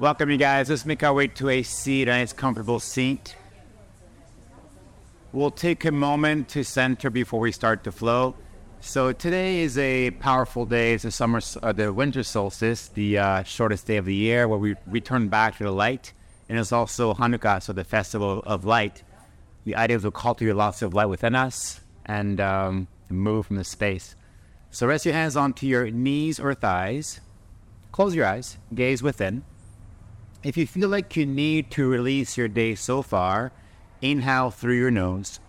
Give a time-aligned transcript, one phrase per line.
[0.00, 0.70] Welcome, you guys.
[0.70, 3.34] Let's make our way to a seat, a nice comfortable seat.
[5.32, 8.36] We'll take a moment to center before we start to flow.
[8.78, 10.92] So today is a powerful day.
[10.94, 14.60] It's the summer, uh, the winter solstice, the uh, shortest day of the year, where
[14.60, 16.12] we return back to the light.
[16.48, 19.02] And it's also Hanukkah, so the festival of light.
[19.64, 23.64] The idea is to cultivate lots of light within us and um, move from the
[23.64, 24.14] space.
[24.70, 27.18] So rest your hands onto your knees or thighs.
[27.90, 29.42] Close your eyes, gaze within.
[30.44, 33.50] If you feel like you need to release your day so far,
[34.00, 35.40] inhale through your nose,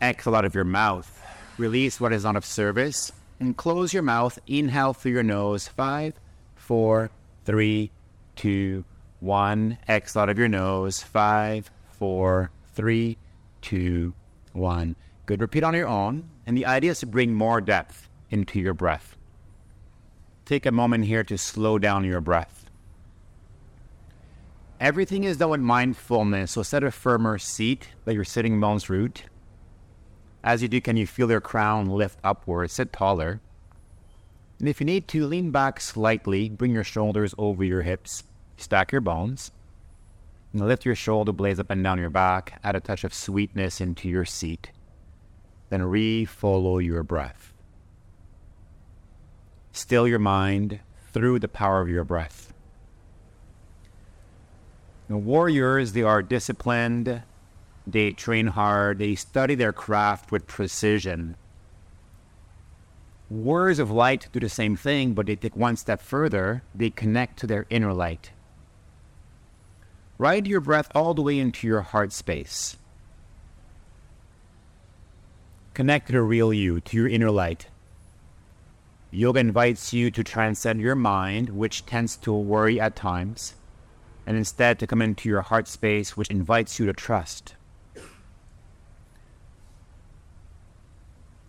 [0.00, 1.14] exhale out of your mouth.
[1.58, 4.38] Release what is not of service, and close your mouth.
[4.46, 5.68] Inhale through your nose.
[5.68, 6.14] Five,
[6.54, 7.10] four,
[7.44, 7.90] three,
[8.36, 8.84] two,
[9.20, 9.76] one.
[9.86, 11.02] Exhale out of your nose.
[11.02, 13.18] Five, four, three,
[13.60, 14.14] two,
[14.54, 14.96] one.
[15.26, 15.42] Good.
[15.42, 16.30] Repeat on your own.
[16.46, 19.14] And the idea is to bring more depth into your breath.
[20.46, 22.57] Take a moment here to slow down your breath.
[24.80, 29.24] Everything is done with mindfulness, so set a firmer seat that you're sitting bones root.
[30.44, 33.40] As you do, can you feel your crown lift upwards, sit taller?
[34.60, 38.22] And if you need to, lean back slightly, bring your shoulders over your hips,
[38.56, 39.50] stack your bones,
[40.52, 43.80] and lift your shoulder blades up and down your back, add a touch of sweetness
[43.80, 44.70] into your seat.
[45.70, 47.52] Then re-follow your breath.
[49.72, 50.80] Still your mind
[51.12, 52.52] through the power of your breath.
[55.08, 57.22] Warriors, they are disciplined,
[57.86, 61.36] they train hard, they study their craft with precision.
[63.30, 66.62] Warriors of light do the same thing, but they take one step further.
[66.74, 68.30] They connect to their inner light.
[70.16, 72.76] Ride your breath all the way into your heart space.
[75.74, 77.68] Connect to the real you, to your inner light.
[79.10, 83.54] Yoga invites you to transcend your mind, which tends to worry at times,
[84.28, 87.54] and instead to come into your heart space, which invites you to trust.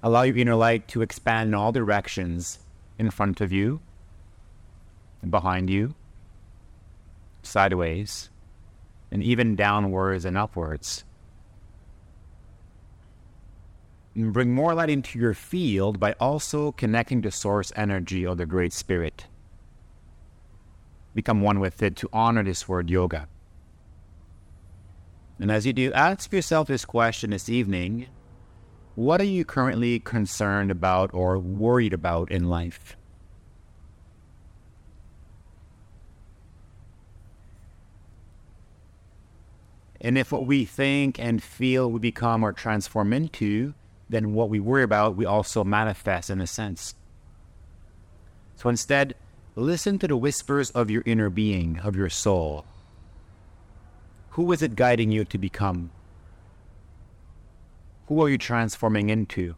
[0.02, 2.60] Allow your inner light to expand in all directions
[2.98, 3.82] in front of you,
[5.30, 5.94] behind you,
[7.44, 8.30] sideways,
[9.12, 11.04] and even downwards and upwards.
[14.16, 18.46] And bring more light into your field by also connecting to source energy of the
[18.46, 19.26] Great Spirit.
[21.14, 23.28] Become one with it to honor this word yoga.
[25.40, 28.08] And as you do, ask yourself this question this evening
[28.96, 32.98] what are you currently concerned about or worried about in life?
[40.02, 43.74] And if what we think and feel we become or transform into,
[44.10, 46.96] then what we worry about, we also manifest in a sense.
[48.56, 49.16] So instead,
[49.56, 52.66] listen to the whispers of your inner being, of your soul.
[54.32, 55.92] Who is it guiding you to become?
[58.08, 59.56] Who are you transforming into?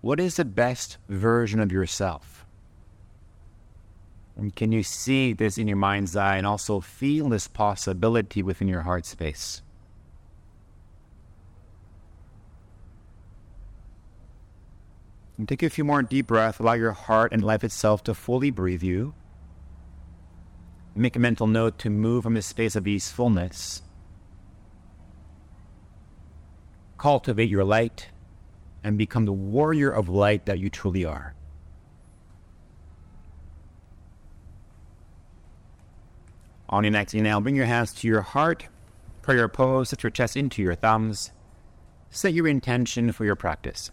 [0.00, 2.46] What is the best version of yourself?
[4.36, 8.68] And can you see this in your mind's eye and also feel this possibility within
[8.68, 9.62] your heart space?
[15.36, 16.58] And take a few more deep breaths.
[16.58, 19.14] Allow your heart and life itself to fully breathe you.
[20.94, 23.82] Make a mental note to move from this space of easefulness
[27.04, 28.08] cultivate your light
[28.82, 31.34] and become the warrior of light that you truly are.
[36.70, 38.68] On your next inhale, bring your hands to your heart,
[39.20, 41.30] prayer pose, set your chest into your thumbs.
[42.08, 43.90] Set your intention for your practice.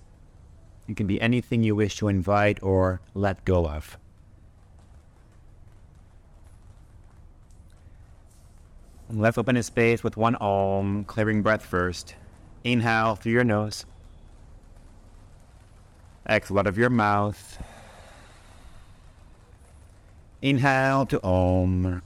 [0.91, 3.97] It can be anything you wish to invite or let go of.
[9.09, 12.15] Left open a space with one Om, clearing breath first.
[12.65, 13.85] Inhale through your nose.
[16.27, 17.63] Exhale out of your mouth.
[20.41, 22.01] Inhale to Om.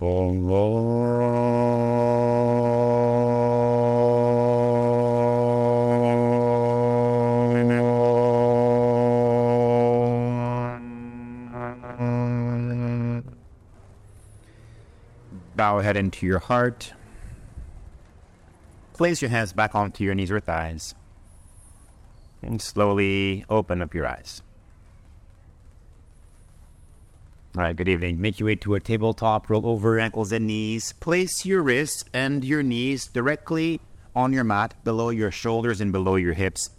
[0.00, 0.48] Om.
[15.58, 16.92] Bow head into your heart.
[18.92, 20.94] Place your hands back onto your knees or thighs.
[22.40, 24.40] And slowly open up your eyes.
[27.56, 28.20] All right, good evening.
[28.20, 30.92] Make your way to a tabletop, roll over ankles and knees.
[31.00, 33.80] Place your wrists and your knees directly
[34.14, 36.70] on your mat, below your shoulders and below your hips.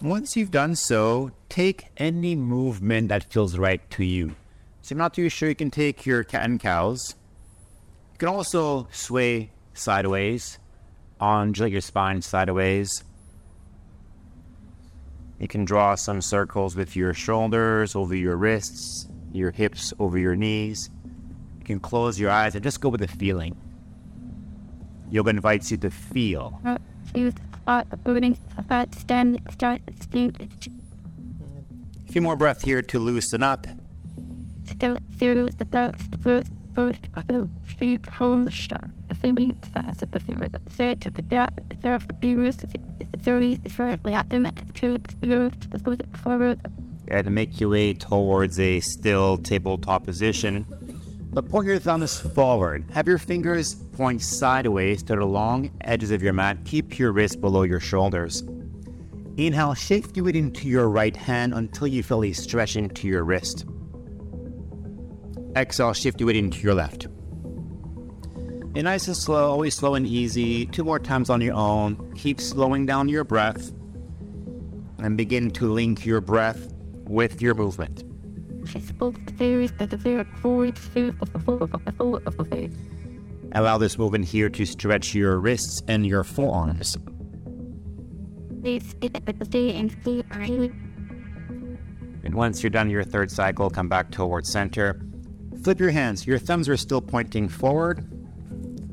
[0.00, 4.34] Once you've done so, take any movement that feels right to you.
[4.80, 7.16] So you're not too sure, you can take your cat and cows.
[8.24, 10.58] You can also sway sideways,
[11.20, 13.04] undulate your spine sideways.
[15.38, 20.36] You can draw some circles with your shoulders over your wrists, your hips over your
[20.36, 20.88] knees.
[21.58, 23.54] You can close your eyes and just go with the feeling.
[25.10, 26.58] Yoga invites you to feel.
[32.08, 33.66] A few more breaths here to loosen up.
[47.08, 50.66] And make your way towards a still tabletop position.
[51.32, 52.84] But point your thumbs forward.
[52.92, 56.58] Have your fingers point sideways to the long edges of your mat.
[56.64, 58.42] Keep your wrists below your shoulders.
[59.36, 63.24] Inhale, shift your weight into your right hand until you feel a stretch into your
[63.24, 63.66] wrist.
[65.56, 67.06] Exhale, shift your weight into your left.
[68.76, 70.66] And nice and slow, always slow and easy.
[70.66, 72.12] Two more times on your own.
[72.16, 73.70] Keep slowing down your breath
[74.98, 76.72] and begin to link your breath
[77.04, 78.02] with your movement.
[83.52, 86.96] Allow this movement here to stretch your wrists and your forearms.
[92.24, 95.00] And once you're done your third cycle, come back towards center.
[95.64, 96.26] Flip your hands.
[96.26, 98.06] Your thumbs are still pointing forward.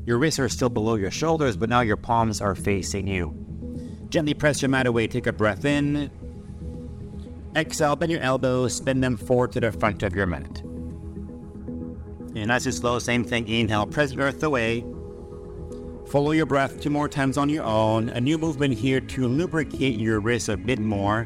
[0.06, 3.36] Your wrists are still below your shoulders, but now your palms are facing you.
[4.08, 5.06] Gently press your mat away.
[5.06, 6.10] Take a breath in.
[7.54, 10.60] Exhale, bend your elbows, spin them forward to the front of your mat.
[12.34, 13.46] And nice and slow, same thing.
[13.46, 14.80] Inhale, press earth away.
[16.06, 18.08] Follow your breath two more times on your own.
[18.08, 21.24] A new movement here to lubricate your wrists a bit more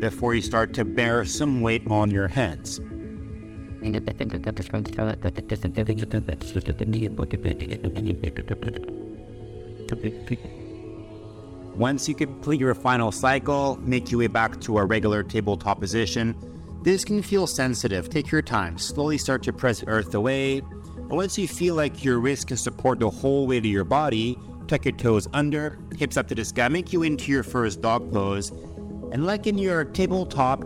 [0.00, 2.80] before you start to bear some weight on your hands.
[11.76, 16.36] Once you complete your final cycle, make your way back to a regular tabletop position.
[16.82, 18.10] This can feel sensitive.
[18.10, 18.76] Take your time.
[18.76, 20.62] Slowly start to press earth away.
[21.08, 24.84] Once you feel like your wrist can support the whole weight of your body, tuck
[24.84, 28.50] your toes under, hips up to the sky, make you into your first dog pose.
[29.12, 30.64] And like in your tabletop,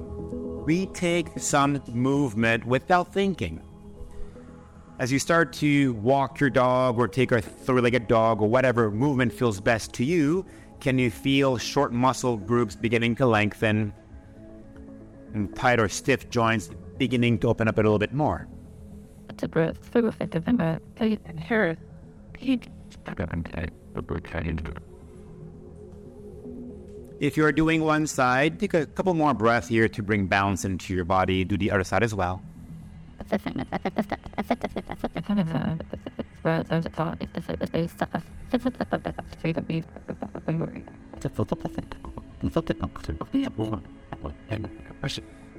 [0.66, 3.62] retake some movement without thinking.
[4.98, 8.90] As you start to walk your dog or take a three legged dog or whatever
[8.90, 10.44] movement feels best to you,
[10.80, 13.94] can you feel short muscle groups beginning to lengthen
[15.34, 18.48] and tight or stiff joints beginning to open up a little bit more?
[27.18, 30.92] If you're doing one side, take a couple more breaths here to bring balance into
[30.94, 31.44] your body.
[31.44, 32.42] Do the other side as well.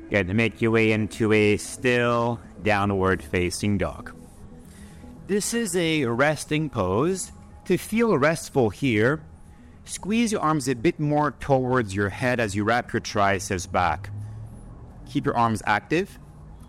[0.10, 0.34] Good.
[0.34, 4.16] Make your way into a still downward facing dog.
[5.28, 7.32] This is a resting pose.
[7.66, 9.22] To feel restful here,
[9.88, 14.10] squeeze your arms a bit more towards your head as you wrap your triceps back.
[15.08, 16.20] Keep your arms active.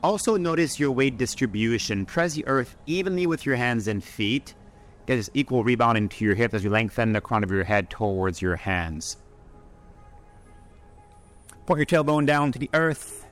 [0.02, 2.06] Also, notice your weight distribution.
[2.06, 4.54] Press the earth evenly with your hands and feet.
[5.06, 7.90] Get this equal rebound into your hips as you lengthen the crown of your head
[7.90, 9.16] towards your hands.
[11.66, 13.26] Point your tailbone down to the earth.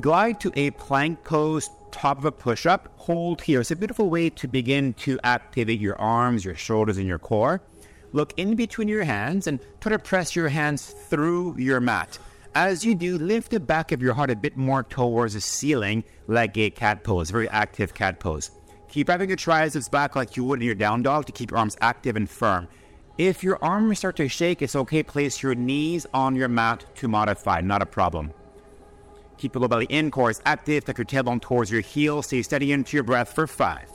[0.00, 2.92] Glide to a plank pose, top of a push up.
[2.96, 3.60] Hold here.
[3.60, 7.62] It's a beautiful way to begin to activate your arms, your shoulders, and your core.
[8.12, 12.18] Look in between your hands and try to press your hands through your mat.
[12.54, 16.04] As you do, lift the back of your heart a bit more towards the ceiling,
[16.26, 18.50] like a cat pose, very active cat pose.
[18.88, 21.58] Keep wrapping your triceps back like you would in your down dog to keep your
[21.58, 22.68] arms active and firm.
[23.16, 25.02] If your arms start to shake, it's okay.
[25.02, 28.32] Place your knees on your mat to modify, not a problem.
[29.38, 30.84] Keep your low belly in, core is active.
[30.84, 32.20] Tuck your tailbone towards your heel.
[32.22, 33.88] Stay steady into your breath for five,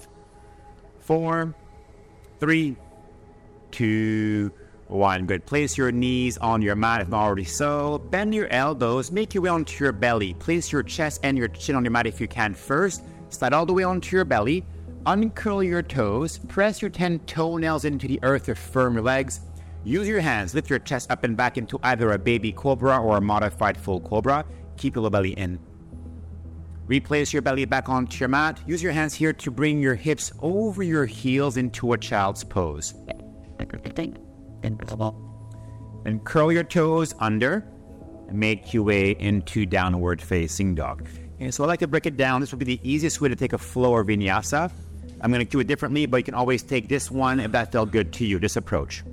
[1.00, 1.54] four,
[2.40, 2.76] three,
[3.72, 4.52] two,
[4.88, 5.26] one.
[5.26, 5.46] Good.
[5.46, 8.00] Place your knees on your mat if not already so.
[8.10, 9.12] Bend your elbows.
[9.12, 10.34] Make your way onto your belly.
[10.36, 13.04] Place your chest and your chin on your mat if you can first.
[13.30, 14.66] Slide all the way onto your belly.
[15.06, 16.40] Uncurl your toes.
[16.48, 19.42] Press your 10 toenails into the earth to firm your legs.
[19.84, 20.54] Use your hands.
[20.54, 24.02] Lift your chest up and back into either a baby cobra or a modified full
[24.02, 24.46] cobra.
[24.78, 25.60] Keep your belly in.
[26.88, 28.62] Replace your belly back onto your mat.
[28.66, 32.94] Use your hands here to bring your hips over your heels into a child's pose.
[36.06, 37.68] And curl your toes under
[38.28, 41.08] and make your way into downward facing dog.
[41.36, 42.42] Okay, so I like to break it down.
[42.42, 44.72] This would be the easiest way to take a flow or vinyasa.
[45.22, 47.72] I'm going to do it differently, but you can always take this one if that
[47.72, 49.04] felt good to you, this approach.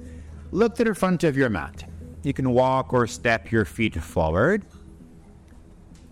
[0.51, 1.85] Look to the front of your mat.
[2.23, 4.65] You can walk or step your feet forward.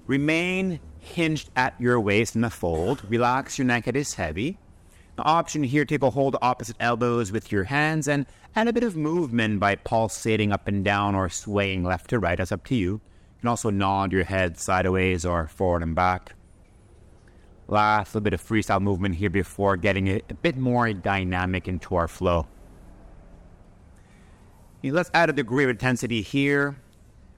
[0.06, 3.02] Remain hinged at your waist in the fold.
[3.08, 4.58] Relax your neck, it is heavy.
[5.18, 8.26] Option here, take a hold opposite elbows with your hands and
[8.56, 12.38] add a bit of movement by pulsating up and down or swaying left to right.
[12.38, 12.92] That's up to you.
[12.92, 13.00] You
[13.40, 16.34] can also nod your head sideways or forward and back.
[17.68, 22.08] Last little bit of freestyle movement here before getting a bit more dynamic into our
[22.08, 22.46] flow.
[24.82, 26.76] Let's add a degree of intensity here.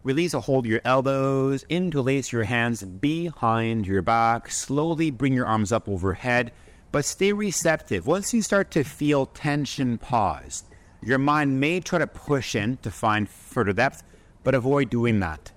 [0.03, 4.51] Release a hold your elbows, interlace your hands behind your back.
[4.51, 6.53] Slowly bring your arms up overhead,
[6.95, 8.07] but stay receptive.
[8.07, 10.63] Once you start to feel tension, pause.
[11.03, 14.05] Your mind may try to push in to find further depth,
[14.45, 15.51] but avoid doing that.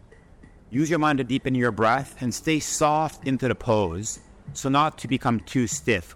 [0.71, 4.19] Use your mind to deepen your breath and stay soft into the pose
[4.53, 6.15] so not to become too stiff,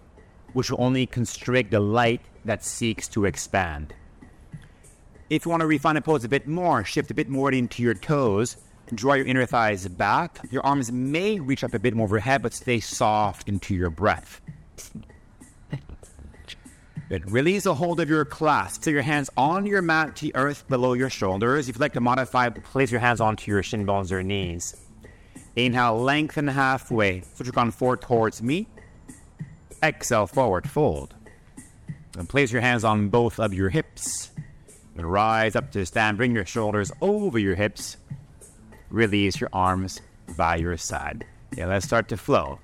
[0.54, 3.94] which will only constrict the light that seeks to expand.
[5.30, 7.84] If you want to refine the pose a bit more, shift a bit more into
[7.84, 8.58] your toes,
[8.96, 10.40] draw your inner thighs back.
[10.50, 14.42] Your arms may reach up a bit more overhead, but stay soft into your breath.
[17.12, 18.84] Release a hold of your clasp.
[18.84, 21.68] Take your hands on your mat to earth below your shoulders.
[21.68, 24.77] If you'd like to modify, place your hands onto your shin bones or knees.
[25.58, 27.22] Inhale, lengthen halfway.
[27.36, 28.68] Switch your forward towards me.
[29.84, 31.13] Exhale, forward, fold.
[32.18, 34.32] And place your hands on both of your hips.
[34.96, 36.15] And rise up to stand.
[36.15, 37.98] Bring your shoulders over your hips.
[38.89, 40.00] Release your arms
[40.38, 41.25] by your side.
[41.58, 42.60] Yeah, let's start to flow.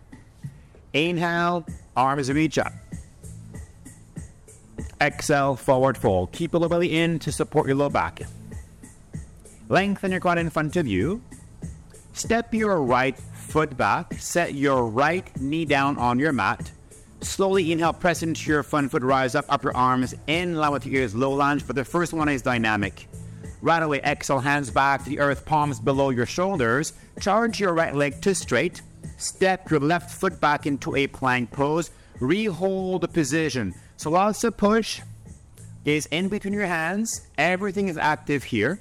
[0.94, 1.66] Inhale,
[1.98, 2.72] arms reach up.
[5.02, 6.32] Exhale, forward fold.
[6.32, 8.22] Keep your low belly in to support your low back.
[9.70, 11.22] Lengthen your quad in front of you.
[12.14, 14.14] Step your right foot back.
[14.14, 16.72] Set your right knee down on your mat.
[17.22, 21.02] Slowly inhale, press into your front foot, rise up, upper arms in line with your
[21.02, 21.64] ears, low lunge.
[21.64, 23.08] For the first one is dynamic.
[23.62, 26.94] Right away, exhale, hands back to the earth, palms below your shoulders.
[27.20, 28.82] Charge your right leg to straight.
[29.18, 31.90] Step your left foot back into a plank pose.
[32.20, 33.74] Rehold the position.
[33.98, 35.02] So lots of push
[35.84, 37.28] is in between your hands.
[37.38, 38.80] Everything is active here.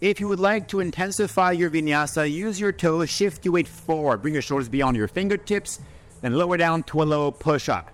[0.00, 4.22] If you would like to intensify your vinyasa, use your toes, shift your weight forward,
[4.22, 5.80] bring your shoulders beyond your fingertips,
[6.20, 7.90] then lower down to a low push up.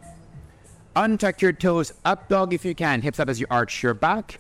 [0.97, 4.38] Untuck your toes, up dog if you can, hips up as you arch your back.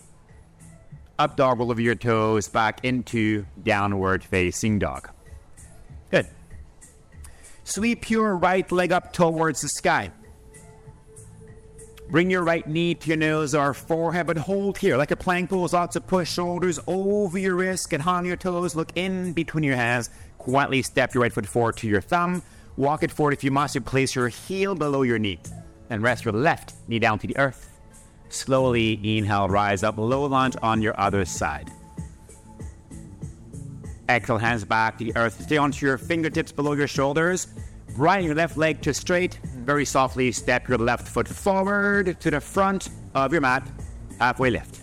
[1.18, 5.08] Up dog, roll over your toes back into downward facing dog.
[6.10, 6.26] Good.
[7.64, 10.10] Sweep your right leg up towards the sky.
[12.10, 15.50] Bring your right knee to your nose or forehead, but hold here like a plank
[15.50, 15.72] pose.
[15.72, 17.88] Lots of push shoulders over your wrist.
[17.88, 18.74] Get on your toes.
[18.74, 20.10] Look in between your hands.
[20.38, 22.42] Quietly step your right foot forward to your thumb.
[22.76, 23.76] Walk it forward if you must.
[23.76, 25.38] You place your heel below your knee.
[25.88, 27.70] And rest your left knee down to the earth.
[28.28, 31.70] Slowly inhale, rise up, low lunge on your other side.
[34.08, 35.40] Exhale, hands back to the earth.
[35.42, 37.46] Stay onto your fingertips below your shoulders.
[37.96, 39.40] Right your left leg to straight.
[39.44, 43.66] Very softly step your left foot forward to the front of your mat.
[44.18, 44.82] Halfway lift.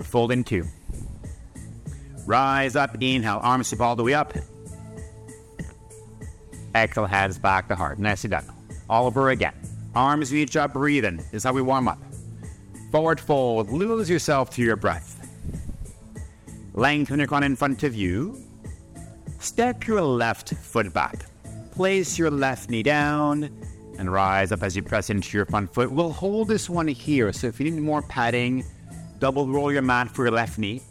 [0.00, 0.64] Fold in two.
[2.26, 4.34] Rise up, inhale, arms sweep all the way up.
[6.74, 7.98] Exhale, hands back to heart.
[7.98, 8.44] Nicely done.
[8.88, 9.54] All over again.
[9.94, 11.16] Arms reach up, breathing.
[11.16, 11.98] This is how we warm up.
[12.90, 13.70] Forward fold.
[13.70, 15.18] Lose yourself to your breath.
[16.74, 18.42] Lengthen your crown in front of you.
[19.38, 21.26] Step your left foot back.
[21.72, 23.50] Place your left knee down
[23.98, 25.90] and rise up as you press into your front foot.
[25.90, 27.32] We'll hold this one here.
[27.32, 28.62] So if you need more padding,
[29.18, 30.82] double roll your mat for your left knee.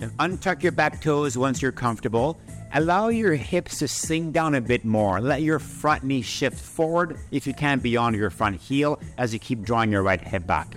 [0.00, 2.40] And untuck your back toes once you're comfortable.
[2.72, 5.20] Allow your hips to sink down a bit more.
[5.20, 9.38] Let your front knee shift forward if you can beyond your front heel as you
[9.38, 10.76] keep drawing your right hip back.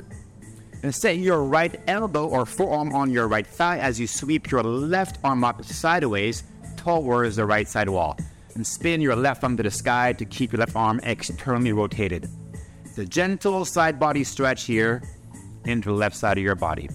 [0.83, 4.63] And set your right elbow or forearm on your right thigh as you sweep your
[4.63, 6.43] left arm up sideways
[6.75, 8.17] towards the right side wall.
[8.55, 12.29] And spin your left arm to the sky to keep your left arm externally rotated.
[12.85, 15.03] It's a gentle side body stretch here
[15.65, 16.89] into the left side of your body.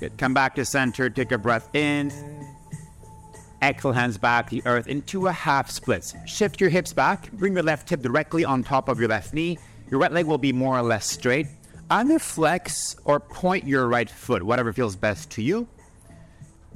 [0.00, 0.16] Good.
[0.18, 1.10] Come back to center.
[1.10, 2.10] Take a breath in.
[3.62, 6.14] Exhale, hands back to the earth into a half split.
[6.26, 7.30] Shift your hips back.
[7.32, 9.58] Bring your left hip directly on top of your left knee.
[9.90, 11.46] Your right leg will be more or less straight.
[11.90, 15.68] Either flex or point your right foot, whatever feels best to you.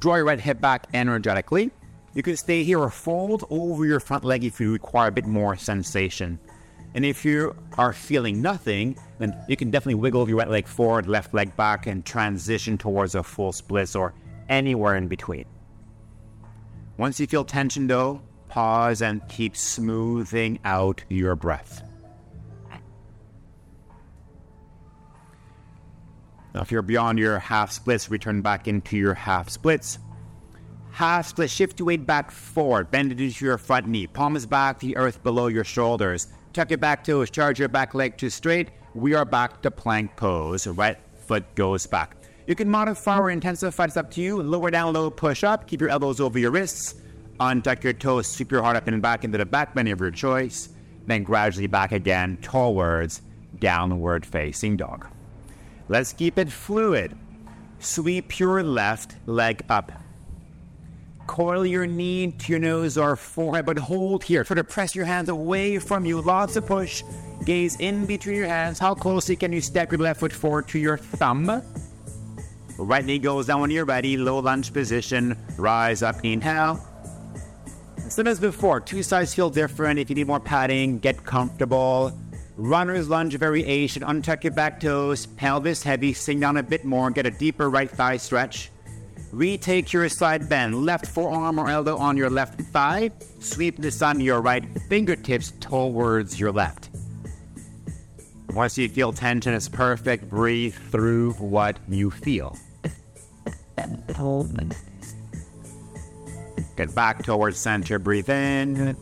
[0.01, 1.71] Draw your right hip back energetically.
[2.15, 5.27] You can stay here or fold over your front leg if you require a bit
[5.27, 6.39] more sensation.
[6.95, 11.07] And if you are feeling nothing, then you can definitely wiggle your right leg forward,
[11.07, 14.15] left leg back, and transition towards a full split or
[14.49, 15.45] anywhere in between.
[16.97, 21.90] Once you feel tension though, pause and keep smoothing out your breath.
[26.55, 29.99] Now, if you're beyond your half splits, return back into your half splits.
[30.91, 34.81] Half split, shift your weight back forward, bend it into your front knee, palms back,
[34.81, 36.29] the earth below your shoulders.
[36.53, 38.71] Tuck your back toes, charge your back leg to straight.
[38.95, 40.67] We are back to plank pose.
[40.67, 42.17] Right foot goes back.
[42.49, 44.43] You can modify or intensify, it's up to you.
[44.43, 45.69] Lower down, low push up.
[45.69, 46.97] Keep your elbows over your wrists.
[47.39, 50.11] Untuck your toes, sweep your heart up and back into the back bend of your
[50.11, 50.71] choice.
[51.07, 53.23] Then gradually back again towards
[53.61, 55.07] downward facing dog.
[55.91, 57.19] Let's keep it fluid.
[57.81, 59.91] Sweep your left leg up.
[61.27, 64.45] Coil your knee to your nose or forehead, but hold here.
[64.45, 66.21] Try to press your hands away from you.
[66.21, 67.03] Lots of push.
[67.45, 68.79] Gaze in between your hands.
[68.79, 71.61] How closely can you step your left foot forward to your thumb?
[72.79, 74.17] Right knee goes down when you're ready.
[74.17, 75.37] Low lunge position.
[75.57, 76.25] Rise up.
[76.25, 76.87] Inhale.
[78.09, 78.81] Same as before.
[78.81, 79.99] Two sides feel different.
[79.99, 82.17] If you need more padding, get comfortable.
[82.61, 84.03] Runner's lunge variation.
[84.03, 87.91] Untuck your back toes, pelvis heavy, sink down a bit more, get a deeper right
[87.91, 88.71] thigh stretch.
[89.33, 93.11] Retake your side bend, left forearm or elbow on your left thigh.
[93.39, 96.91] Sweep the sun your right fingertips towards your left.
[98.51, 100.29] Once you feel tension, it's perfect.
[100.29, 102.59] Breathe through what you feel.
[106.77, 107.99] Get back towards center.
[107.99, 108.99] Breathe in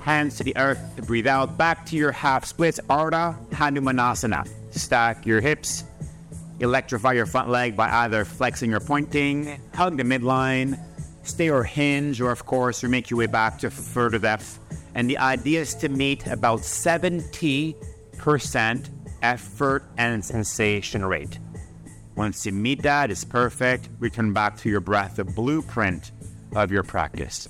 [0.00, 4.48] hands to the earth, breathe out, back to your half splits, Ardha Hanumanasana.
[4.70, 5.84] Stack your hips,
[6.60, 10.78] electrify your front leg by either flexing or pointing, hug the midline,
[11.22, 14.58] stay or hinge, or of course, you make your way back to further depth.
[14.94, 17.74] And the idea is to meet about 70%
[19.22, 21.38] effort and sensation rate.
[22.16, 23.88] Once you meet that, it's perfect.
[24.00, 26.10] Return back to your breath, the blueprint
[26.56, 27.48] of your practice.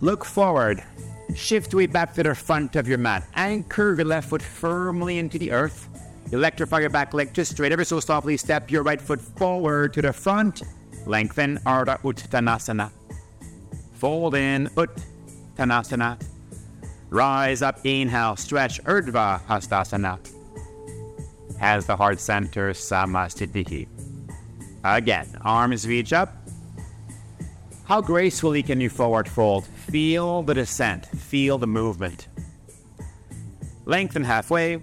[0.00, 0.82] Look forward.
[1.34, 3.26] Shift weight back to the front of your mat.
[3.34, 5.88] Anchor your left foot firmly into the earth.
[6.32, 7.72] Electrify your back leg just straight.
[7.72, 10.62] Ever so softly step your right foot forward to the front.
[11.06, 12.90] Lengthen Ardha Uttanasana.
[13.94, 16.20] Fold in Uttanasana.
[17.10, 20.18] Rise up, inhale, stretch Urdhva Hastasana.
[21.60, 23.86] As the heart center, Samasthiti.
[24.84, 26.34] Again, arms reach up.
[27.84, 29.66] How gracefully can you forward fold?
[29.66, 32.28] Feel the descent, feel the movement.
[33.84, 34.82] Lengthen halfway.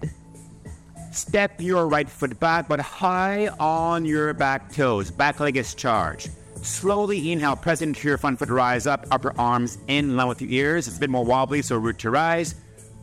[1.11, 5.09] Step your right foot back, but high on your back toes.
[5.11, 6.29] Back leg is charged.
[6.61, 10.51] Slowly inhale, press into your front foot, rise up, upper arms in line with your
[10.51, 10.87] ears.
[10.87, 12.55] It's a bit more wobbly, so root to rise.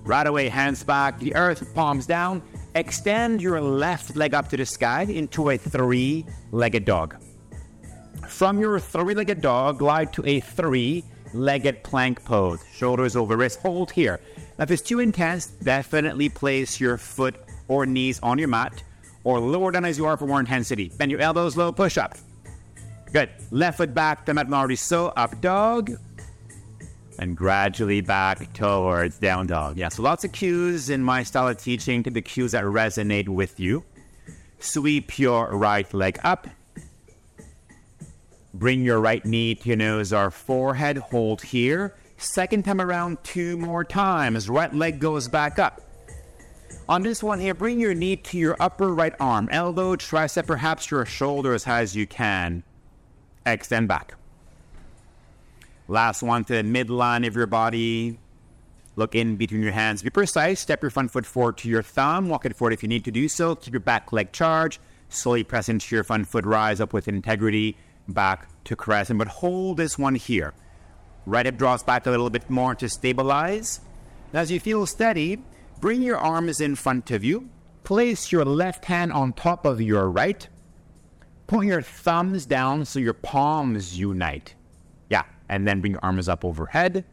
[0.05, 2.43] Right away, hands back, the earth, palms down.
[2.77, 7.17] Extend your left leg up to the sky into a three legged dog.
[8.29, 12.63] From your three legged dog, glide to a three legged plank pose.
[12.75, 14.21] Shoulders over wrist, hold here.
[14.59, 17.37] Now, if it's too intense, definitely place your foot
[17.69, 18.83] or knees on your mat
[19.25, 20.93] or lower down as you are for more intensity.
[20.99, 22.19] Bend your elbows low, push up.
[23.11, 23.31] Good.
[23.51, 25.93] Left foot back, the mat already so up dog
[27.19, 29.77] and gradually back towards down dog.
[29.77, 33.29] Yeah, so lots of cues in my style of teaching to the cues that resonate
[33.29, 33.85] with you.
[34.59, 36.47] Sweep your right leg up.
[38.55, 40.97] Bring your right knee to your nose or forehead.
[40.99, 41.95] Hold here.
[42.17, 44.49] Second time around, two more times.
[44.49, 45.83] Right leg goes back up.
[46.89, 50.91] On this one here, bring your knee to your upper right arm, elbow, tricep, perhaps
[50.91, 52.63] your shoulder as high as you can.
[53.45, 54.15] Extend back.
[55.89, 58.19] Last one to the midline of your body.
[58.97, 60.03] Look in between your hands.
[60.03, 60.59] Be precise.
[60.59, 62.29] Step your front foot forward to your thumb.
[62.29, 63.55] Walk it forward if you need to do so.
[63.55, 64.81] Keep your back leg charged.
[65.11, 66.45] Slowly press into your front foot.
[66.45, 67.77] Rise up with integrity.
[68.09, 69.19] Back to crescent.
[69.19, 70.55] But hold this one here.
[71.25, 73.81] Right hip draws back a little bit more to stabilize.
[74.33, 75.43] As you feel steady,
[75.81, 77.49] bring your arms in front of you.
[77.85, 80.49] Place your left hand on top of your right.
[81.47, 84.56] Point your thumbs down so your palms unite
[85.49, 87.05] and then bring your arms up overhead.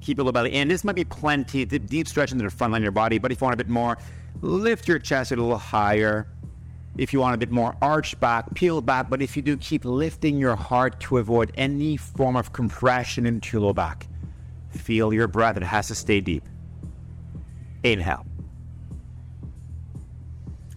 [0.00, 0.68] Keep your low belly in.
[0.68, 3.40] This might be plenty, deep stretch into the front line of your body, but if
[3.40, 3.96] you want a bit more,
[4.40, 6.26] lift your chest a little higher.
[6.98, 9.84] If you want a bit more, arch back, peel back, but if you do, keep
[9.84, 14.06] lifting your heart to avoid any form of compression into your low back.
[14.70, 16.44] Feel your breath, it has to stay deep.
[17.82, 18.26] Inhale.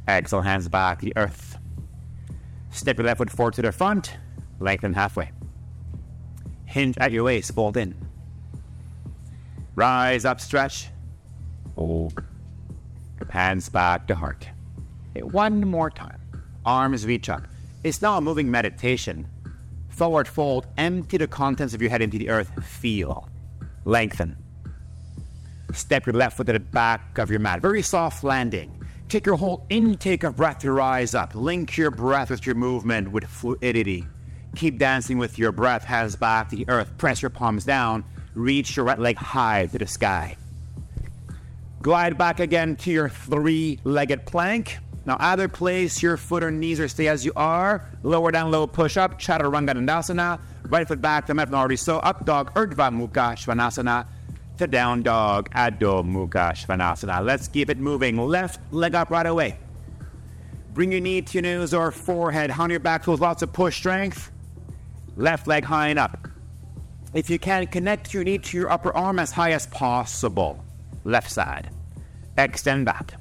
[0.08, 1.58] Exhale, hands back, the earth.
[2.70, 4.18] Step your left foot forward to the front,
[4.60, 5.32] lengthen halfway
[6.76, 7.96] hinge at your waist, fold in.
[9.76, 10.90] Rise up, stretch.
[11.76, 12.22] Hold.
[13.30, 14.48] Hands back to heart.
[15.12, 16.20] Okay, one more time.
[16.66, 17.44] Arms reach up.
[17.84, 19.26] It's now a moving meditation.
[19.88, 22.52] Forward fold, empty the contents of your head into the earth.
[22.64, 23.30] Feel.
[23.86, 24.36] Lengthen.
[25.74, 27.62] Step your left foot to the back of your mat.
[27.62, 28.70] Very soft landing.
[29.08, 31.36] Take your whole intake of breath to rise up.
[31.36, 34.06] Link your breath with your movement with fluidity.
[34.56, 36.98] Keep dancing with your breath, hands back to the earth.
[36.98, 38.06] Press your palms down.
[38.34, 40.38] Reach your right leg high to the sky.
[41.82, 44.78] Glide back again to your three legged plank.
[45.06, 47.88] Now, either place your foot or knees or stay as you are.
[48.02, 50.40] Lower down, low push up, Chaturanga Dandasana.
[50.64, 52.00] Right foot back to mat already so.
[52.00, 54.08] Up dog, Urdhva Mukha Svanasana
[54.58, 57.24] to down dog, Adho Mukha Svanasana.
[57.24, 58.18] Let's keep it moving.
[58.18, 59.60] Left leg up right away.
[60.74, 62.52] Bring your knee to your nose or forehead.
[62.52, 64.32] On your back with lots of push strength.
[65.16, 66.28] Left leg high and up.
[67.14, 70.64] If you can, connect your knee to your upper arm as high as possible.
[71.04, 71.70] Left side.
[72.38, 73.14] Extend back.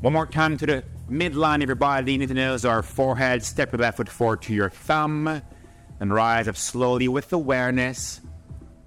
[0.00, 3.42] One more time to the midline of your body, knee to nose or forehead.
[3.42, 5.42] Step your left foot forward to your thumb.
[5.98, 8.20] And rise up slowly with awareness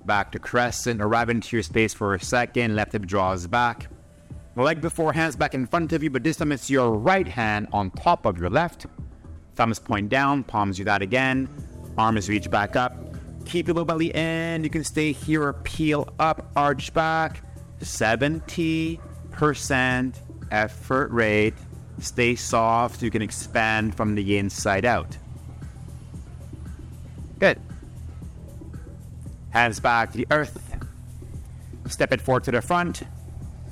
[0.10, 3.88] back to crescent, arrive into your space for a second, left hip draws back.
[4.56, 7.68] Leg before, hands back in front of you, but this time it's your right hand
[7.72, 8.88] on top of your left.
[9.56, 11.48] Thumbs point down, palms do that again.
[12.00, 12.96] Arms reach back up.
[13.46, 14.64] Keep your low belly in.
[14.64, 17.42] You can stay here or peel up, arch back.
[17.82, 19.00] 70%
[20.50, 21.56] effort rate.
[22.00, 23.04] Stay soft.
[23.04, 25.18] You can expand from the inside out.
[27.38, 27.60] Good.
[29.50, 30.58] Hands back to the earth.
[31.90, 33.04] Step it forward to the front.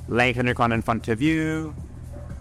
[0.10, 1.74] Lengthen your crown in front of you.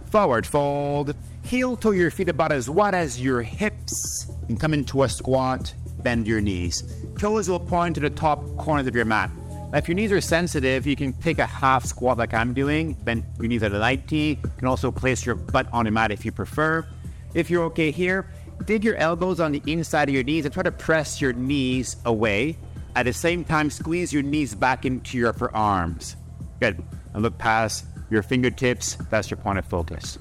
[0.07, 1.14] Forward fold.
[1.42, 4.27] Heel to your feet about as wide as your hips.
[4.49, 5.75] And come into a squat.
[6.03, 6.83] Bend your knees.
[7.19, 9.31] Toes will point to the top corners of your mat.
[9.73, 12.95] Now, if your knees are sensitive, you can take a half squat like I'm doing.
[12.95, 14.17] Bend your knees at a 90.
[14.17, 16.87] You can also place your butt on the mat if you prefer.
[17.35, 18.31] If you're okay here,
[18.65, 21.97] dig your elbows on the inside of your knees and try to press your knees
[22.05, 22.57] away
[22.97, 26.17] at the same time, squeeze your knees back into your upper arms.
[26.61, 26.83] Good.
[27.13, 28.97] And look past your fingertips.
[29.11, 30.19] That's your point of focus.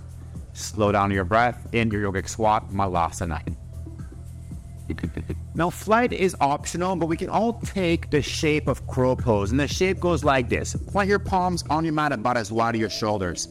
[0.52, 3.42] Slow down your breath in your yogic squat, Malasana.
[5.58, 9.52] Now, flight is optional, but we can all take the shape of crow pose.
[9.52, 12.76] And the shape goes like this plant your palms on your mat about as wide
[12.76, 13.48] as your shoulders.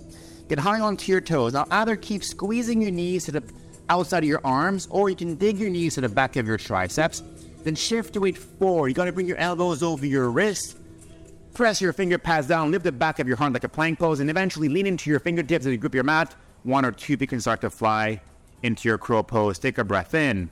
[0.49, 1.55] Get high onto your toes.
[1.55, 3.42] Now, either keep squeezing your knees to the
[3.88, 6.59] outside of your arms, or you can dig your knees to the back of your
[6.59, 7.23] triceps
[7.64, 8.88] then shift your weight forward.
[8.88, 10.77] You got to bring your elbows over your wrists.
[11.55, 14.20] Press your finger pads down, lift the back of your heart like a plank pose,
[14.20, 16.35] and eventually lean into your fingertips as you grip your mat.
[16.64, 18.20] One or two, you can start to fly
[18.62, 19.59] into your crow pose.
[19.59, 20.51] Take a breath in.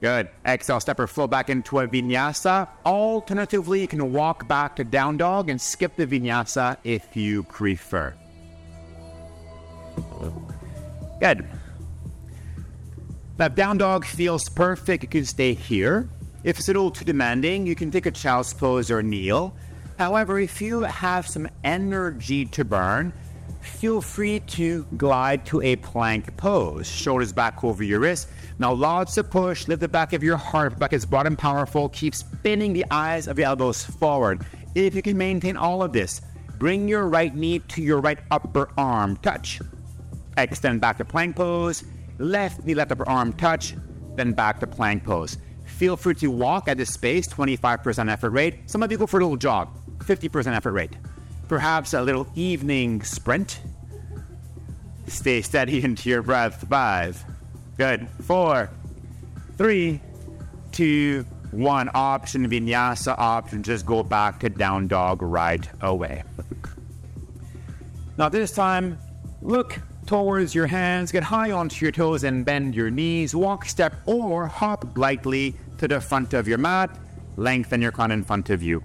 [0.00, 0.28] Good.
[0.44, 2.68] Exhale, step or flow back into a vinyasa.
[2.84, 8.14] Alternatively, you can walk back to down dog and skip the vinyasa if you prefer.
[11.20, 11.46] Good.
[13.38, 15.02] Now, down dog feels perfect.
[15.04, 16.08] You can stay here.
[16.44, 19.54] If it's a little too demanding, you can take a child's pose or kneel.
[19.98, 23.12] However, if you have some energy to burn,
[23.60, 26.88] feel free to glide to a plank pose.
[26.88, 28.30] Shoulders back over your wrists.
[28.58, 29.68] Now, lots of push.
[29.68, 30.78] Lift the back of your heart.
[30.78, 31.88] Back is broad and powerful.
[31.90, 34.44] Keep spinning the eyes of your elbows forward.
[34.74, 36.20] If you can maintain all of this,
[36.58, 39.16] bring your right knee to your right upper arm.
[39.18, 39.60] Touch.
[40.36, 41.84] Extend back to plank pose
[42.18, 43.74] left knee, left upper arm touch,
[44.16, 45.38] then back to plank pose.
[45.64, 48.70] Feel free to walk at this space, 25% effort rate.
[48.70, 50.96] Some of you go for a little jog, 50% effort rate.
[51.48, 53.60] Perhaps a little evening sprint.
[55.06, 56.66] Stay steady into your breath.
[56.68, 57.24] Five.
[57.78, 58.08] Good.
[58.22, 58.70] Four,
[59.56, 60.00] three,
[60.72, 61.88] two, one.
[61.94, 63.62] Option vinyasa option.
[63.62, 66.24] Just go back to down dog right away.
[68.18, 68.98] Now, this time,
[69.42, 73.34] look towards your hands, get high onto your toes and bend your knees.
[73.34, 76.96] Walk, step, or hop lightly to the front of your mat.
[77.36, 78.82] Lengthen your crown in front of you.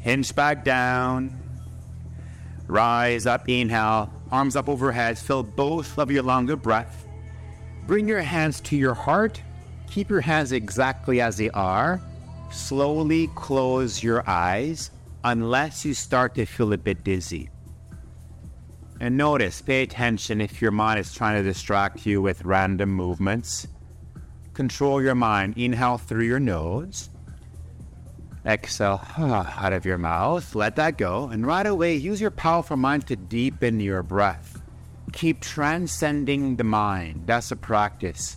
[0.00, 1.43] Hinge back down.
[2.66, 5.18] Rise up, inhale, arms up overhead.
[5.18, 7.06] Fill both of your lungs with breath.
[7.86, 9.42] Bring your hands to your heart.
[9.90, 12.00] Keep your hands exactly as they are.
[12.50, 14.90] Slowly close your eyes
[15.22, 17.50] unless you start to feel a bit dizzy.
[19.00, 23.66] And notice, pay attention if your mind is trying to distract you with random movements.
[24.54, 25.58] Control your mind.
[25.58, 27.10] Inhale through your nose.
[28.46, 30.54] Exhale out of your mouth.
[30.54, 31.28] Let that go.
[31.28, 34.60] And right away, use your powerful mind to deepen your breath.
[35.12, 37.22] Keep transcending the mind.
[37.26, 38.36] That's a practice.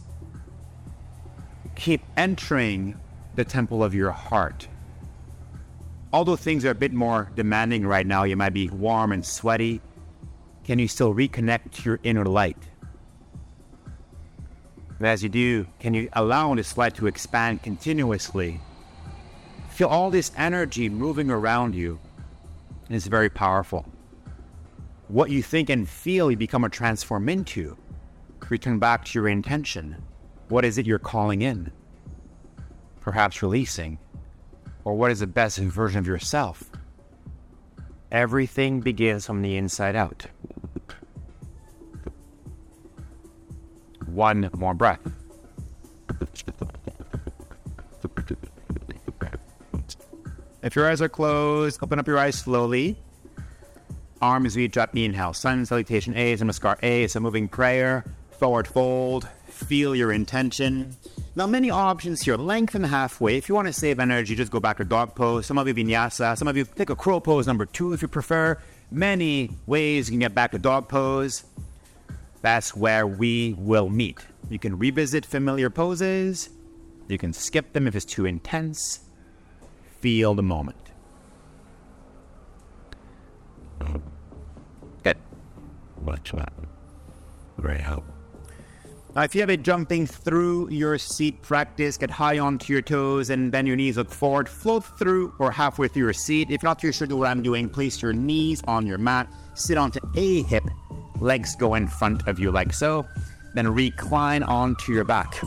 [1.76, 3.00] Keep entering
[3.36, 4.68] the temple of your heart.
[6.14, 9.82] Although things are a bit more demanding right now, you might be warm and sweaty
[10.68, 12.58] can you still reconnect to your inner light?
[14.98, 18.60] And as you do, can you allow this light to expand continuously?
[19.78, 22.00] Feel all this energy moving around you.
[22.90, 23.86] It's very powerful.
[25.08, 27.78] What you think and feel, you become a transform into.
[28.50, 29.98] Return back to your intention.
[30.50, 31.72] What is it you're calling in?
[33.02, 34.00] Perhaps releasing.
[34.84, 36.72] Or what is the best version of yourself?
[38.12, 40.26] Everything begins from the inside out.
[44.08, 45.08] One more breath.
[50.64, 52.98] If your eyes are closed, open up your eyes slowly.
[54.22, 55.34] Arms reach up, inhale.
[55.34, 58.04] Sun salutation A Surya Namaskar A is a moving prayer.
[58.32, 59.28] Forward fold.
[59.50, 60.96] Feel your intention.
[61.36, 62.36] Now, many options here.
[62.36, 63.38] Lengthen halfway.
[63.38, 65.46] If you want to save energy, just go back to dog pose.
[65.46, 66.36] Some of you vinyasa.
[66.38, 68.58] Some of you take a crow pose number two if you prefer.
[68.90, 71.44] Many ways you can get back to dog pose.
[72.42, 74.26] That's where we will meet.
[74.50, 76.50] You can revisit familiar poses.
[77.08, 79.02] You can skip them if it's too intense.
[80.00, 80.78] Feel the moment.
[85.04, 85.18] Good.
[86.04, 86.54] Watch that.
[87.58, 88.14] Very helpful.
[89.16, 93.32] Now, if you have a jumping through your seat practice, get high onto your toes
[93.32, 96.52] and bend your knees, look forward, float through or halfway through your seat.
[96.52, 100.00] If not too sure what I'm doing, place your knees on your mat, sit onto
[100.16, 100.64] a hip,
[101.20, 103.08] legs go in front of you like so,
[103.56, 105.42] then recline onto your back.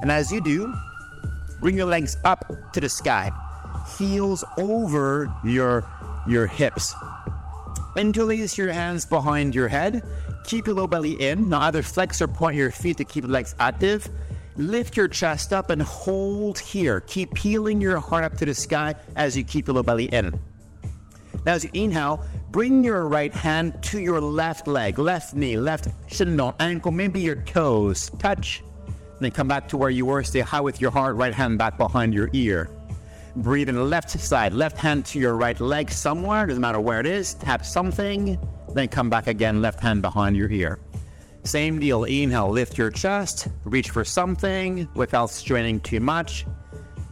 [0.00, 0.72] And as you do,
[1.62, 3.32] bring your legs up to the sky,
[3.96, 5.86] heels over your
[6.26, 6.94] your hips.
[7.96, 10.02] Interlace your hands behind your head.
[10.44, 11.48] Keep your low belly in.
[11.48, 14.08] Now either flex or point your feet to keep the legs active.
[14.56, 17.00] Lift your chest up and hold here.
[17.00, 20.38] Keep peeling your heart up to the sky as you keep the low belly in.
[21.46, 25.88] Now, as you inhale, bring your right hand to your left leg, left knee, left
[26.08, 28.10] shin ankle, maybe your toes.
[28.18, 28.62] Touch.
[29.22, 30.24] Then come back to where you were.
[30.24, 32.68] Stay high with your heart, right hand back behind your ear.
[33.36, 36.98] Breathe in the left side, left hand to your right leg somewhere, doesn't matter where
[36.98, 37.34] it is.
[37.34, 38.36] Tap something,
[38.74, 40.80] then come back again, left hand behind your ear.
[41.44, 46.44] Same deal, inhale, lift your chest, reach for something without straining too much.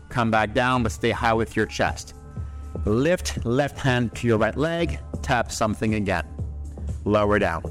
[0.08, 2.14] Come back down, but stay high with your chest.
[2.86, 6.26] Lift left hand to your right leg, tap something again.
[7.04, 7.62] Lower down.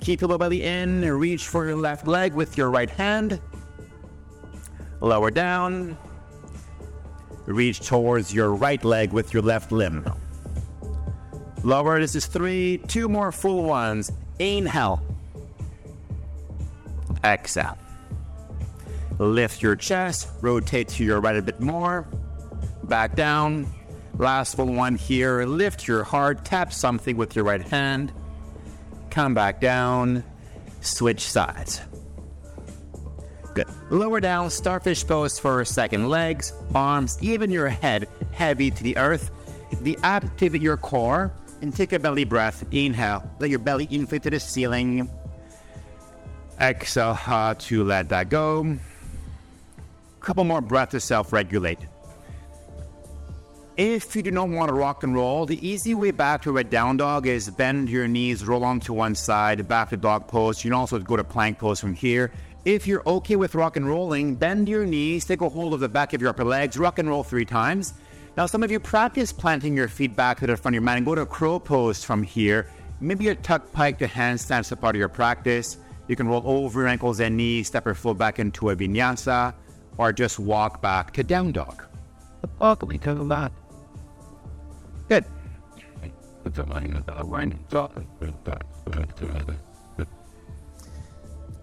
[0.00, 3.40] Keep your low belly in, reach for your left leg with your right hand.
[5.02, 5.98] Lower down.
[7.46, 10.08] Reach towards your right leg with your left limb.
[11.64, 14.12] Lower, this is three, two more full ones.
[14.38, 15.02] Inhale.
[17.24, 17.76] Exhale.
[19.18, 22.06] Lift your chest, rotate to your right a bit more.
[22.84, 23.66] Back down.
[24.18, 25.44] Last full one here.
[25.44, 28.12] Lift your heart, tap something with your right hand.
[29.10, 30.22] Come back down.
[30.80, 31.80] Switch sides.
[33.90, 36.08] Lower down, starfish pose for a second.
[36.08, 39.30] Legs, arms, even your head heavy to the earth.
[39.82, 42.64] The activate your core and take a belly breath.
[42.72, 43.28] Inhale.
[43.38, 45.08] Let your belly inflate to the ceiling.
[46.60, 48.76] Exhale uh, to let that go.
[50.20, 51.80] Couple more breaths to self-regulate.
[53.76, 56.64] If you do not want to rock and roll, the easy way back to a
[56.64, 60.62] down dog is bend your knees, roll onto one side, back to dog pose.
[60.62, 62.30] You can also go to plank pose from here.
[62.64, 65.88] If you're okay with rock and rolling, bend your knees, take a hold of the
[65.88, 67.94] back of your upper legs, rock and roll three times.
[68.36, 70.96] Now, some of you practice planting your feet back to the front of your mat
[70.96, 72.68] and go to crow pose from here.
[73.00, 75.78] Maybe a tuck pike to handstand is a part of your practice.
[76.06, 79.54] You can roll over your ankles and knees, step or foot back into a vinyasa,
[79.98, 81.82] or just walk back to down dog.
[82.60, 83.52] Welcome to that.
[85.08, 85.24] Good.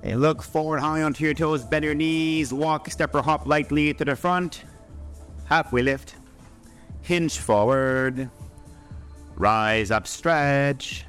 [0.03, 3.93] And look forward high onto your toes, bend your knees, walk, step or hop lightly
[3.93, 4.63] to the front.
[5.45, 6.15] Halfway lift.
[7.01, 8.29] Hinge forward.
[9.35, 11.05] Rise up, stretch.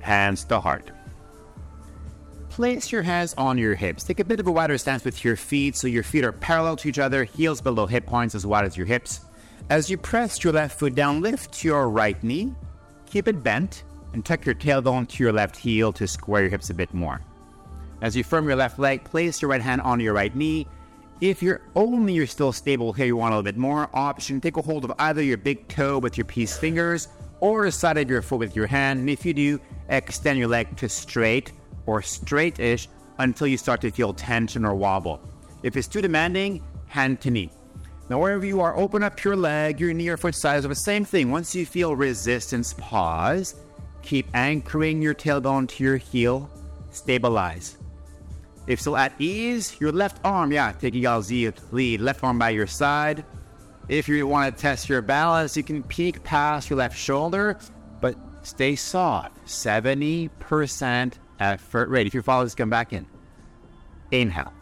[0.00, 0.90] Hands to heart.
[2.50, 4.04] Place your hands on your hips.
[4.04, 6.76] Take a bit of a wider stance with your feet so your feet are parallel
[6.76, 9.20] to each other, heels below hip points as wide as your hips.
[9.70, 12.52] As you press your left foot down, lift your right knee,
[13.06, 16.70] keep it bent, and tuck your tailbone to your left heel to square your hips
[16.70, 17.20] a bit more.
[18.00, 20.66] As you firm your left leg, place your right hand on your right knee.
[21.20, 24.56] If you're only you're still stable here, you want a little bit more option, take
[24.56, 28.10] a hold of either your big toe with your peace fingers or the side of
[28.10, 29.00] your foot with your hand.
[29.00, 31.52] And if you do, extend your leg to straight
[31.86, 35.20] or straight-ish until you start to feel tension or wobble.
[35.62, 37.50] If it's too demanding, hand to knee.
[38.08, 40.74] Now, wherever you are, open up your leg, your knee or foot size of the
[40.74, 41.30] same thing.
[41.30, 43.54] Once you feel resistance, pause
[44.02, 46.50] Keep anchoring your tailbone to your heel.
[46.90, 47.78] Stabilize.
[48.66, 52.00] If still at ease, your left arm, yeah, taking a Z lead.
[52.00, 53.24] Left arm by your side.
[53.88, 57.58] If you want to test your balance, you can peek past your left shoulder,
[58.00, 59.44] but stay soft.
[59.46, 62.06] 70% effort rate.
[62.06, 63.06] If you follow this, come back in.
[64.12, 64.52] Inhale.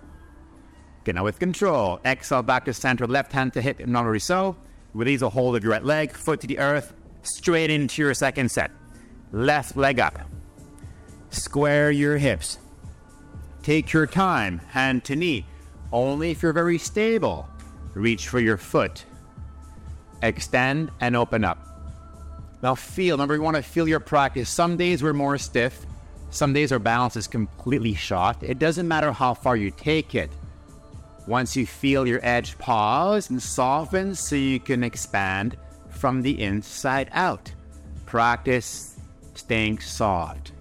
[1.05, 2.00] Get now with control.
[2.05, 4.57] Exhale back to center, left hand to hip, normally so.
[4.94, 8.50] Release a hold of your right leg, foot to the earth, straight into your second
[8.50, 8.70] set.
[9.33, 10.19] Left leg up.
[11.31, 12.59] Square your hips.
[13.62, 15.47] Take your time, hand to knee.
[15.93, 17.49] Only if you're very stable.
[17.95, 19.05] Reach for your foot.
[20.23, 21.66] Extend and open up.
[22.62, 24.51] Now feel, remember you want to feel your practice.
[24.51, 25.87] Some days we're more stiff,
[26.31, 28.43] some days our balance is completely shot.
[28.43, 30.31] It doesn't matter how far you take it.
[31.27, 35.57] Once you feel your edge pause and soften so you can expand
[35.88, 37.53] from the inside out.
[38.07, 38.89] Practice
[39.40, 40.53] staying soft.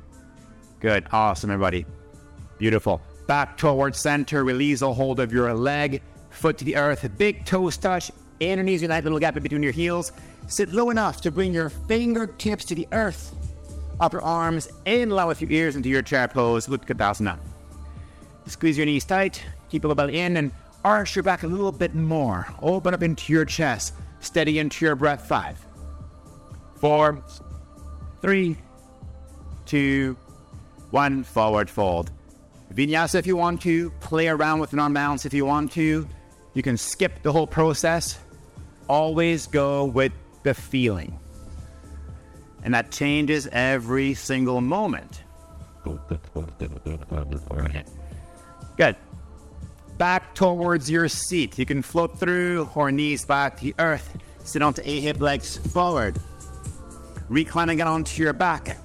[0.79, 1.05] Good.
[1.11, 1.85] Awesome, everybody.
[2.57, 3.01] Beautiful.
[3.27, 4.43] Back towards center.
[4.43, 6.01] Release a hold of your leg.
[6.29, 7.09] Foot to the earth.
[7.17, 8.11] Big toes touch.
[8.39, 9.03] Inner knees unite.
[9.03, 10.11] Little gap in between your heels.
[10.47, 13.35] Sit low enough to bring your fingertips to the earth.
[13.99, 16.67] Upper arms in line with your ears into your chair pose.
[16.67, 17.37] Utkatasana.
[18.45, 19.43] Squeeze your knees tight.
[19.69, 20.51] Keep your belly in and
[20.83, 22.47] arch your back a little bit more.
[22.61, 23.93] Open up into your chest.
[24.21, 25.27] Steady into your breath.
[25.27, 25.63] Five,
[26.79, 27.21] four,
[28.21, 28.57] three,
[29.69, 30.17] two,
[30.89, 31.23] one.
[31.23, 32.11] Forward fold.
[32.73, 33.91] Vinyasa if you want to.
[34.01, 36.07] Play around with non balance if you want to.
[36.53, 38.19] You can skip the whole process.
[38.87, 40.11] Always go with
[40.43, 41.19] the feeling.
[42.63, 45.23] And that changes every single moment.
[48.75, 48.95] Good.
[49.97, 51.59] Back towards your seat.
[51.59, 54.17] You can float through or knees back to the earth.
[54.43, 56.17] Sit onto a hip, legs forward.
[57.29, 58.77] Reclining again onto your back.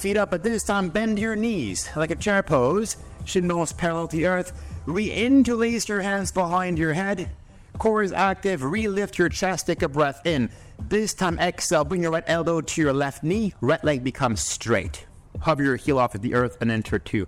[0.00, 2.96] Feet up, but this time bend your knees like a chair pose.
[3.26, 4.58] Shin bones parallel to the earth.
[4.86, 7.28] Re-interlace your hands behind your head.
[7.76, 8.62] Core is active.
[8.62, 9.66] Relift your chest.
[9.66, 10.48] Take a breath in.
[10.88, 11.84] This time exhale.
[11.84, 13.52] Bring your right elbow to your left knee.
[13.60, 15.06] Right leg becomes straight.
[15.40, 17.26] Hover your heel off of the earth and enter two.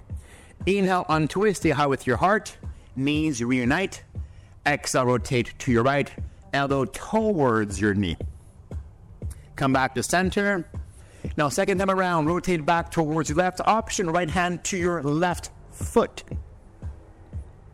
[0.65, 1.61] Inhale, untwist.
[1.61, 2.57] Stay high with your heart.
[2.97, 4.03] Knees reunite.
[4.65, 6.11] Exhale, rotate to your right.
[6.55, 8.17] Elbow towards your knee.
[9.57, 10.67] Come back to center.
[11.37, 13.61] Now, second time around, rotate back towards your left.
[13.65, 16.25] Option right hand to your left foot.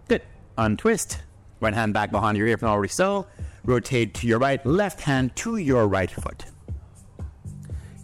[0.08, 0.22] Good.
[0.56, 1.20] Untwist.
[1.60, 3.26] Right hand back behind your ear if not already so.
[3.64, 4.64] Rotate to your right.
[4.64, 6.44] Left hand to your right foot.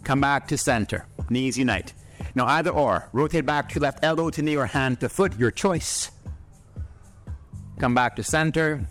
[0.03, 1.07] Come back to center.
[1.29, 1.93] Knees unite.
[2.35, 3.09] Now, either or.
[3.13, 5.37] Rotate back to left elbow to knee or hand to foot.
[5.39, 6.11] Your choice.
[7.79, 8.87] Come back to center.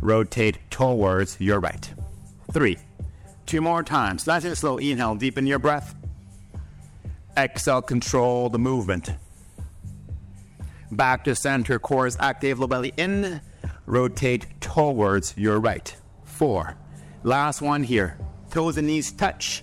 [0.00, 1.92] Rotate towards your right.
[2.52, 2.78] Three.
[3.46, 4.26] Two more times.
[4.26, 4.78] Nice and slow.
[4.78, 5.94] Inhale, deepen your breath.
[7.36, 9.10] Exhale, control the movement.
[10.92, 13.40] Back to center, core is active, low belly in.
[13.86, 15.96] Rotate towards your right.
[16.24, 16.76] Four.
[17.22, 18.18] Last one here.
[18.50, 19.62] Toes and knees touch.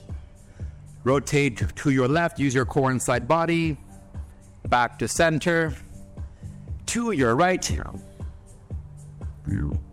[1.04, 3.78] Rotate to your left, use your core inside body.
[4.68, 5.74] Back to center.
[6.88, 7.80] To your right.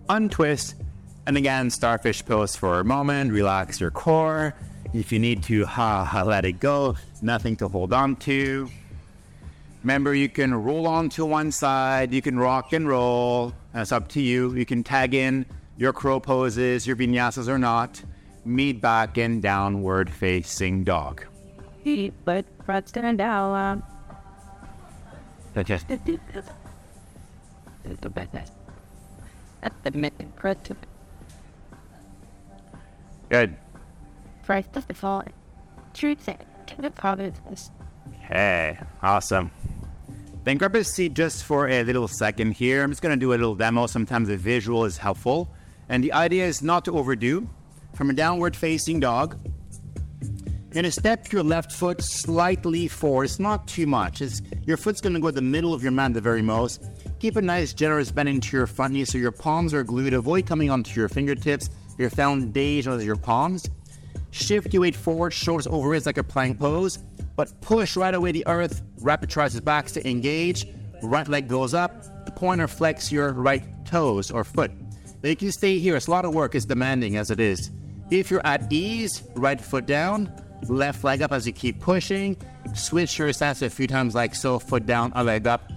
[0.09, 0.75] Untwist.
[1.27, 3.33] And again, starfish pose for a moment.
[3.33, 4.55] Relax your core.
[4.93, 6.97] If you need to, ha, ha, let it go.
[7.23, 8.69] Nothing to hold on to.
[9.83, 12.13] Remember, you can roll on to one side.
[12.13, 13.53] You can rock and roll.
[13.73, 14.55] That's up to you.
[14.55, 18.03] You can tag in your crow poses, your vinyasas or not.
[18.45, 21.25] Meet back in downward facing dog.
[22.25, 23.83] But front stand down.
[25.55, 25.99] That's just The
[28.11, 28.53] best.
[29.63, 30.37] At the minute,
[33.29, 33.57] good.
[34.43, 35.25] first of the fall.
[35.93, 36.29] Truth
[36.67, 37.71] to the province.
[38.21, 39.51] Hey, awesome.
[40.45, 42.83] Then grab a seat just for a little second here.
[42.83, 43.87] I'm just going to do a little demo.
[43.87, 45.49] Sometimes a visual is helpful.
[45.89, 47.49] And the idea is not to overdo.
[47.95, 49.39] From a downward facing dog,
[50.83, 53.25] to step your left foot slightly forward.
[53.25, 54.21] It's not too much.
[54.21, 56.85] It's, your foot's going to go to the middle of your mat the very most.
[57.21, 60.13] Keep a nice, generous bend into your front knee so your palms are glued.
[60.13, 61.71] Avoid coming onto your fingertips.
[61.99, 63.71] Your foundation is your palms.
[64.31, 66.99] Shift your weight forward, shoulders over wrists like a plank pose,
[67.37, 68.83] but push right away the earth.
[69.01, 70.67] Rapid triceps back to engage.
[71.03, 72.05] Right leg goes up.
[72.35, 74.73] Pointer flex your right toes or foot.
[75.21, 75.95] But you can stay here.
[75.97, 76.55] It's a lot of work.
[76.55, 77.71] It's demanding as it is.
[78.11, 80.33] If you're at ease, right foot down,
[80.69, 82.37] left leg up as you keep pushing.
[82.75, 84.59] Switch your stance a few times like so.
[84.59, 85.71] Foot down, a leg up.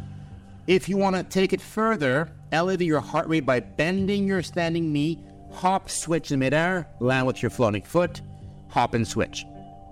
[0.65, 4.91] If you want to take it further, elevate your heart rate by bending your standing
[4.91, 5.19] knee.
[5.57, 8.21] Hop, switch in midair, land with your floating foot.
[8.69, 9.43] Hop and switch.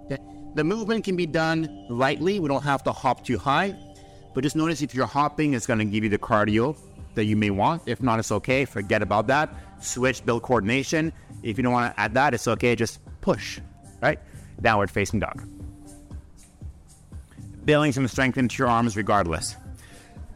[0.05, 0.19] Okay?
[0.53, 2.39] The movement can be done lightly.
[2.39, 3.75] We don't have to hop too high.
[4.35, 6.77] But just notice if you're hopping, it's going to give you the cardio
[7.15, 7.81] that you may want.
[7.87, 8.65] If not, it's okay.
[8.65, 9.55] Forget about that.
[9.79, 11.11] Switch, build coordination.
[11.41, 12.75] If you don't want to add that, it's okay.
[12.75, 13.59] Just push,
[14.03, 14.19] right?
[14.61, 15.41] Downward facing dog.
[17.63, 19.55] Building some strength into your arms regardless.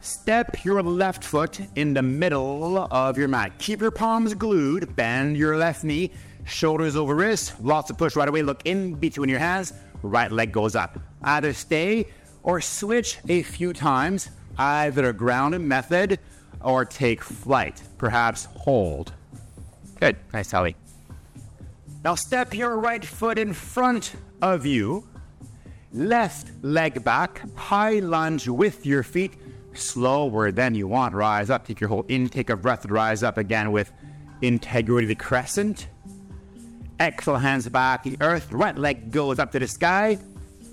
[0.02, 3.52] Step your left foot in the middle of your mat.
[3.58, 4.96] Keep your palms glued.
[4.96, 6.10] Bend your left knee.
[6.46, 7.52] Shoulders over wrists.
[7.60, 8.42] Lots of push right away.
[8.42, 9.74] Look in between your hands.
[10.02, 10.98] Right leg goes up.
[11.22, 12.06] Either stay
[12.42, 14.30] or switch a few times.
[14.56, 16.18] Either grounded method
[16.62, 17.82] or take flight.
[17.98, 19.12] Perhaps hold.
[20.00, 20.16] Good.
[20.32, 20.76] Nice, Sally.
[22.02, 25.06] Now step your right foot in front of you.
[25.92, 27.42] Left leg back.
[27.54, 29.34] High lunge with your feet
[29.80, 31.14] slower than you want.
[31.14, 31.66] Rise up.
[31.66, 32.86] Take your whole intake of breath.
[32.86, 33.92] Rise up again with
[34.42, 35.88] integrity the crescent.
[37.00, 38.52] Exhale, hands back the earth.
[38.52, 40.18] Right leg goes up to the sky.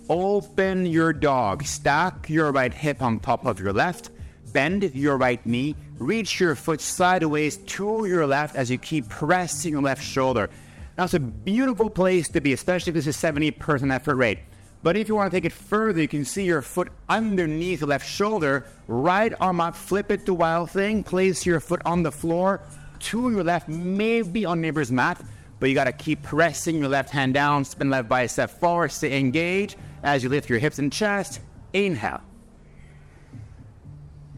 [0.10, 1.64] Open your dog.
[1.64, 4.10] Stack your right hip on top of your left.
[4.54, 5.76] Bend your right knee.
[5.98, 10.50] Reach your foot sideways to your left as you keep pressing your left shoulder.
[10.98, 14.40] Now, it's a beautiful place to be, especially if this is 70% effort rate.
[14.84, 17.88] But if you want to take it further, you can see your foot underneath the
[17.88, 22.12] left shoulder, right arm up, flip it to wild thing, place your foot on the
[22.12, 22.62] floor
[23.00, 25.22] to your left, maybe on neighbor's mat,
[25.60, 29.18] but you got to keep pressing your left hand down, spin left bicep forward, stay
[29.18, 31.42] engaged as you lift your hips and chest.
[31.74, 32.22] Inhale.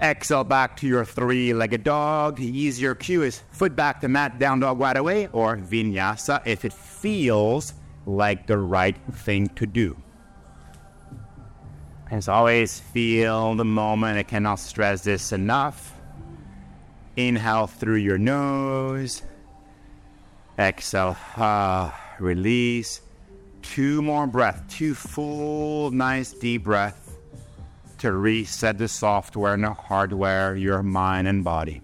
[0.01, 2.37] Exhale back to your three legged dog.
[2.37, 6.63] The easier cue is foot back to mat, down dog right away, or vinyasa if
[6.63, 7.73] it feels
[8.05, 9.97] like the right thing to do.
[12.12, 14.18] As always, feel the moment.
[14.18, 15.93] I cannot stress this enough.
[17.16, 19.22] Inhale through your nose.
[20.57, 23.01] Exhale, ah, release.
[23.62, 27.12] Two more breaths, two full, nice deep breaths
[27.99, 31.82] to reset the software and the hardware, your mind and body.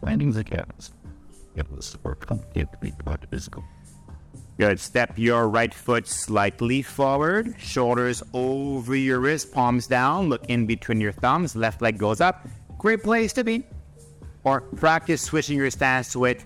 [0.00, 0.92] Finding the gaps.
[1.56, 3.64] It was work on it to be part of physical.
[4.58, 4.80] Good.
[4.80, 10.98] Step your right foot slightly forward, shoulders over your wrist, palms down, look in between
[11.00, 12.48] your thumbs, left leg goes up.
[12.78, 13.64] Great place to be.
[14.44, 16.44] Or practice switching your stance with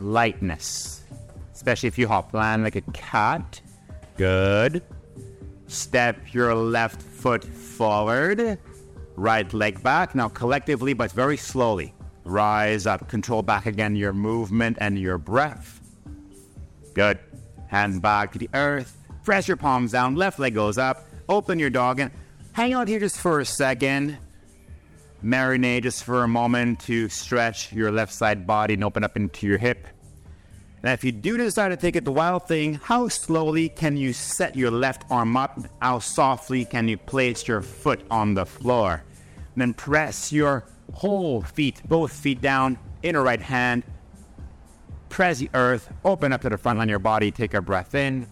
[0.00, 1.04] lightness,
[1.52, 3.60] especially if you hop land like a cat.
[4.16, 4.82] Good.
[5.68, 8.58] Step your left foot forward,
[9.16, 10.14] right leg back.
[10.14, 11.94] Now, collectively, but very slowly.
[12.24, 15.80] Rise up, control back again your movement and your breath.
[16.94, 17.18] Good.
[17.66, 18.96] Hands back to the earth.
[19.24, 20.14] Press your palms down.
[20.14, 21.06] Left leg goes up.
[21.28, 22.10] Open your dog and
[22.52, 24.18] hang out here just for a second.
[25.24, 29.46] Marinate just for a moment to stretch your left side body and open up into
[29.46, 29.88] your hip.
[30.82, 34.12] Now, if you do decide to take it the wild thing, how slowly can you
[34.12, 35.58] set your left arm up?
[35.80, 39.02] How softly can you place your foot on the floor?
[39.54, 43.82] And then press your whole feet, both feet down, inner right hand.
[45.14, 47.94] Press the earth, open up to the front line of your body, take a breath
[47.94, 48.26] in.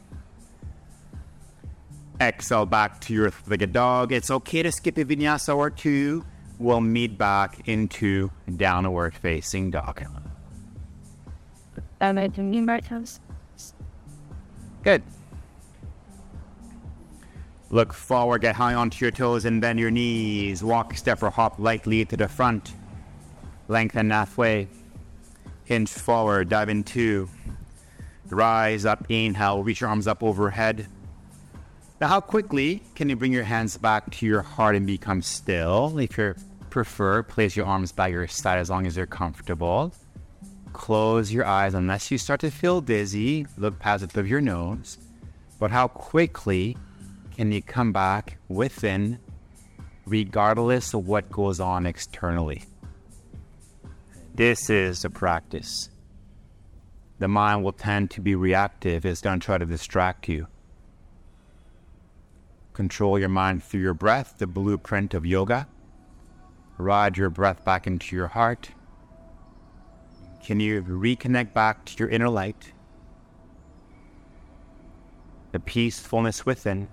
[2.20, 4.10] Exhale back to your legged dog.
[4.10, 6.24] It's okay to skip a vinyasa or two.
[6.58, 10.02] We'll meet back into downward facing dog.
[12.00, 13.20] That made me right house.
[14.82, 15.04] Good.
[17.70, 20.64] Look forward, get high onto your toes and bend your knees.
[20.64, 22.74] Walk, step, or hop lightly to the front.
[23.68, 24.66] Lengthen halfway.
[25.64, 27.28] Hinge forward, dive in two.
[28.28, 30.86] Rise up, inhale, reach your arms up overhead.
[32.00, 35.96] Now, how quickly can you bring your hands back to your heart and become still?
[35.98, 36.34] If you
[36.68, 39.92] prefer, place your arms by your side as long as you're comfortable.
[40.72, 43.46] Close your eyes unless you start to feel dizzy.
[43.56, 44.98] Look past the tip of your nose.
[45.60, 46.76] But how quickly
[47.36, 49.18] can you come back within,
[50.06, 52.64] regardless of what goes on externally?
[54.34, 55.90] This is a practice.
[57.18, 60.46] The mind will tend to be reactive, it's going to try to distract you.
[62.72, 65.68] Control your mind through your breath, the blueprint of yoga.
[66.78, 68.70] Ride your breath back into your heart.
[70.42, 72.72] Can you reconnect back to your inner light?
[75.52, 76.88] The peacefulness within.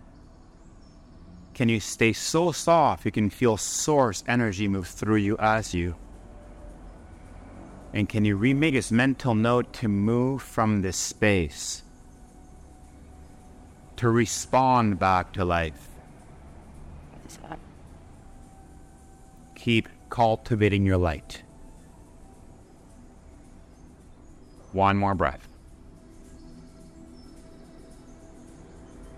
[1.53, 5.95] Can you stay so soft you can feel source energy move through you as you?
[7.93, 11.83] And can you remake this mental note to move from this space?
[13.97, 15.87] To respond back to life.
[19.55, 21.43] Keep cultivating your light.
[24.71, 25.47] One more breath.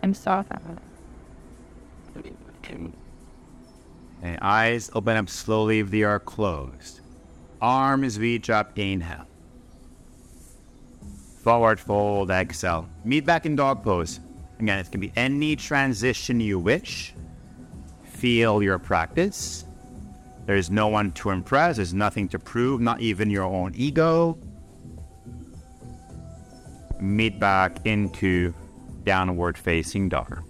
[0.01, 0.51] I'm soft.
[4.23, 7.00] And eyes open up slowly if they are closed.
[7.61, 9.27] Arms reach up, inhale.
[11.43, 12.89] Forward fold, exhale.
[13.05, 14.19] Meet back in dog pose.
[14.59, 17.13] Again, it can be any transition you wish.
[18.03, 19.65] Feel your practice.
[20.45, 24.37] There's no one to impress, there's nothing to prove, not even your own ego.
[26.99, 28.53] Meet back into
[29.03, 30.43] downward facing dog.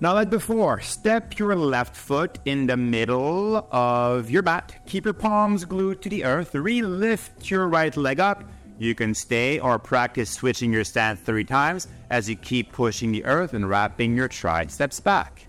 [0.00, 4.72] Now, like before, step your left foot in the middle of your mat.
[4.86, 6.52] Keep your palms glued to the earth.
[6.52, 8.44] Relift your right leg up.
[8.78, 13.24] You can stay or practice switching your stance three times as you keep pushing the
[13.24, 15.48] earth and wrapping your triceps back.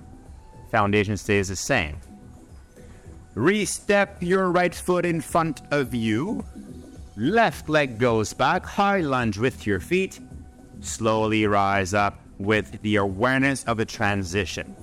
[0.71, 1.97] Foundation stays the same.
[3.35, 6.43] Restep your right foot in front of you.
[7.15, 8.65] Left leg goes back.
[8.65, 10.19] High lunge with your feet.
[10.81, 14.75] Slowly rise up with the awareness of the transition.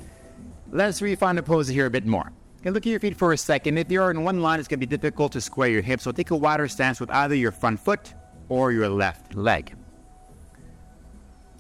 [0.71, 2.33] Let's refine the pose here a bit more.
[2.61, 3.79] Okay, look at your feet for a second.
[3.79, 6.13] If you're in one line, it's going to be difficult to square your hips, so
[6.13, 8.15] take a wider stance with either your front foot
[8.49, 9.75] or your left leg.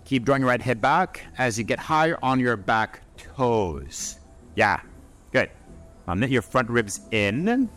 [0.04, 4.18] Keep drawing your right hip back as you get higher on your back toes.
[4.54, 4.80] Yeah,
[5.32, 5.50] good.
[6.06, 7.48] Now knit your front ribs in.
[7.48, 7.68] And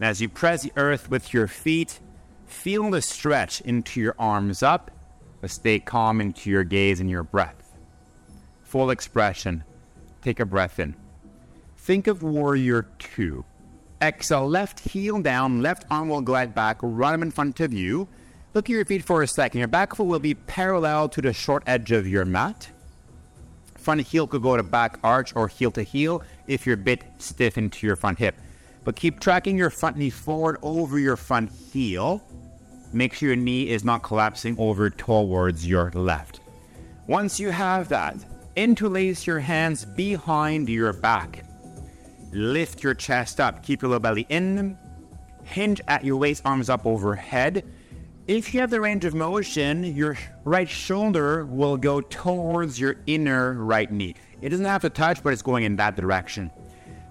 [0.00, 1.98] as you press the earth with your feet,
[2.46, 4.90] feel the stretch into your arms up
[5.44, 7.76] but stay calm into your gaze and your breath.
[8.62, 9.62] Full expression.
[10.22, 10.96] Take a breath in.
[11.76, 13.44] Think of warrior two.
[14.00, 18.08] Exhale, left heel down, left arm will glide back, run them in front of you.
[18.54, 19.58] Look at your feet for a second.
[19.58, 22.70] Your back foot will be parallel to the short edge of your mat.
[23.76, 27.04] Front heel could go to back arch or heel to heel if you're a bit
[27.18, 28.34] stiff into your front hip.
[28.82, 32.22] But keep tracking your front knee forward over your front heel
[32.94, 36.40] make sure your knee is not collapsing over towards your left.
[37.06, 38.16] Once you have that,
[38.56, 41.44] interlace your hands behind your back.
[42.32, 44.78] Lift your chest up, keep your low belly in,
[45.44, 47.64] hinge at your waist, arms up overhead.
[48.26, 53.52] If you have the range of motion, your right shoulder will go towards your inner
[53.52, 54.14] right knee.
[54.40, 56.50] It doesn't have to touch, but it's going in that direction.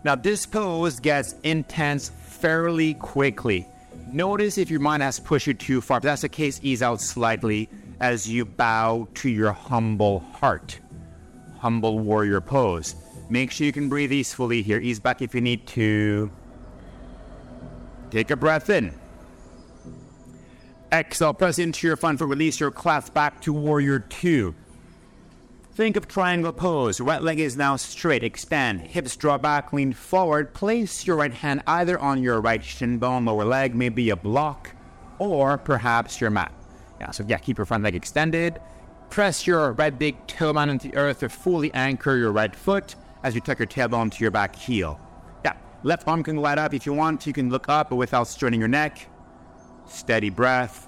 [0.03, 3.67] Now, this pose gets intense fairly quickly.
[4.11, 5.97] Notice if your mind has pushed you too far.
[5.97, 7.69] If that's the case, ease out slightly
[7.99, 10.79] as you bow to your humble heart.
[11.57, 12.95] Humble warrior pose.
[13.29, 14.79] Make sure you can breathe easily here.
[14.79, 16.29] Ease back if you need to.
[18.11, 18.93] Take a breath in.
[20.91, 22.27] Exhale, press into your front foot.
[22.27, 24.53] Release your clasp back to warrior two.
[25.75, 27.01] Think of triangle pose.
[27.01, 28.23] Right leg is now straight.
[28.23, 28.81] Extend.
[28.81, 29.73] Hips draw back.
[29.73, 30.53] Lean forward.
[30.53, 34.69] Place your right hand either on your right shin bone, lower leg, maybe a block,
[35.17, 36.53] or perhaps your mat.
[36.99, 38.61] Yeah, so yeah, keep your front leg extended.
[39.09, 42.93] Press your right big toe down into the earth to fully anchor your right foot
[43.23, 44.99] as you tuck your tailbone to your back heel.
[45.43, 47.25] Yeah, left arm can glide up if you want.
[47.25, 49.07] You can look up but without straining your neck.
[49.87, 50.87] Steady breath.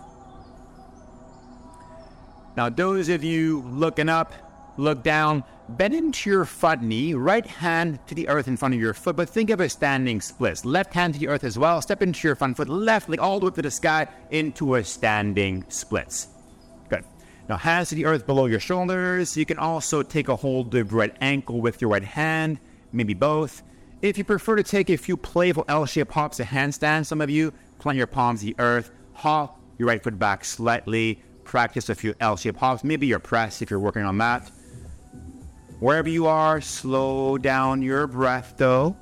[2.55, 4.31] Now, those of you looking up,
[4.77, 8.79] Look down, bend into your front knee, right hand to the earth in front of
[8.79, 10.65] your foot, but think of a standing split.
[10.65, 11.81] Left hand to the earth as well.
[11.81, 14.75] Step into your front foot, left leg all the way up to the sky into
[14.75, 16.27] a standing splits.
[16.89, 17.05] Good.
[17.47, 19.37] Now, hands to the earth below your shoulders.
[19.37, 22.59] You can also take a hold of your right ankle with your right hand,
[22.91, 23.63] maybe both.
[24.01, 27.53] If you prefer to take a few playful L-shaped hops, a handstand, some of you
[27.79, 32.13] plant your palms to the earth, hop your right foot back slightly, practice a few
[32.19, 34.51] L-shaped hops, maybe your press if you're working on that.
[35.79, 38.95] Wherever you are, slow down your breath though.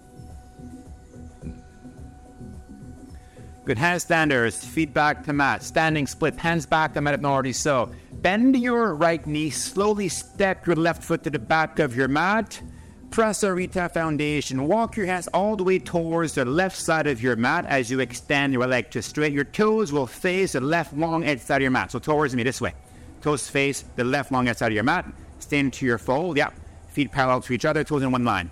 [3.65, 7.91] Good handstanders, feet back to mat, standing split, hands back to mat already so.
[8.11, 12.61] Bend your right knee, slowly step your left foot to the back of your mat.
[13.09, 14.67] Prasarita foundation.
[14.67, 17.99] Walk your hands all the way towards the left side of your mat as you
[17.99, 19.32] extend your leg to straight.
[19.32, 21.91] Your toes will face the left long edge side of your mat.
[21.91, 22.74] So towards me this way.
[23.21, 25.05] Toes face the left long edge side of your mat.
[25.38, 26.38] Stand to your fold.
[26.38, 26.49] Yeah
[26.94, 28.52] feet parallel to each other, toes in one line.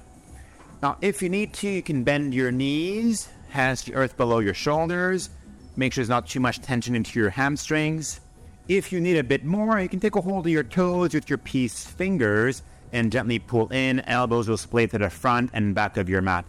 [0.82, 4.54] Now, if you need to, you can bend your knees, hands to earth below your
[4.54, 5.30] shoulders.
[5.76, 8.20] Make sure there's not too much tension into your hamstrings.
[8.68, 11.30] If you need a bit more, you can take a hold of your toes with
[11.30, 14.00] your peace fingers and gently pull in.
[14.02, 16.46] Elbows will splay to the front and back of your mat.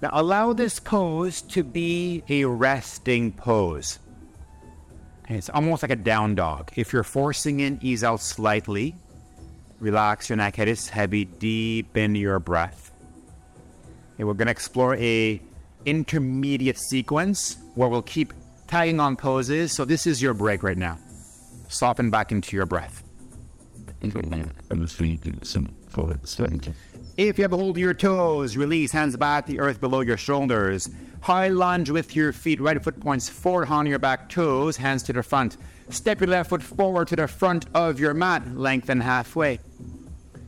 [0.00, 3.98] Now, allow this pose to be a resting pose.
[5.28, 6.70] It's almost like a down dog.
[6.76, 8.94] If you're forcing in, ease out slightly.
[9.80, 12.90] Relax your neck, head is heavy, deep in your breath.
[14.18, 15.40] And we're to explore a
[15.84, 18.32] intermediate sequence where we'll keep
[18.66, 19.72] tagging on poses.
[19.72, 20.98] So this is your break right now.
[21.68, 23.02] Soften back into your breath.
[27.16, 30.18] If you have a hold of your toes, release hands back, the earth below your
[30.18, 30.88] shoulders.
[31.22, 35.12] High lunge with your feet, right foot points forward on your back toes, hands to
[35.12, 35.56] the front.
[35.88, 39.58] Step your left foot forward to the front of your mat, lengthen halfway.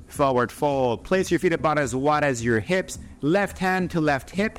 [0.08, 1.04] Forward fold.
[1.04, 4.58] Place your feet about as wide as your hips, left hand to left hip.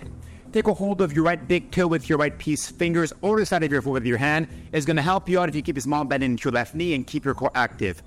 [0.51, 3.45] Take a hold of your right big toe with your right piece fingers or the
[3.45, 4.47] side of your foot with your hand.
[4.71, 6.73] It's going to help you out if you keep a small bend into your left
[6.73, 8.01] knee and keep your core active.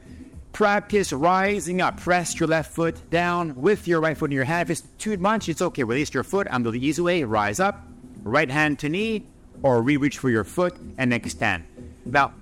[0.53, 2.01] Practice rising up.
[2.01, 4.69] Press your left foot down with your right foot in your hand.
[4.69, 5.85] If it's too much, it's okay.
[5.85, 6.47] Release your foot.
[6.51, 7.25] I'm the easy way.
[7.25, 7.81] Rise up.
[8.23, 9.27] Right hand to knee
[9.63, 11.65] or re reach for your foot and extend.
[12.05, 12.35] Now,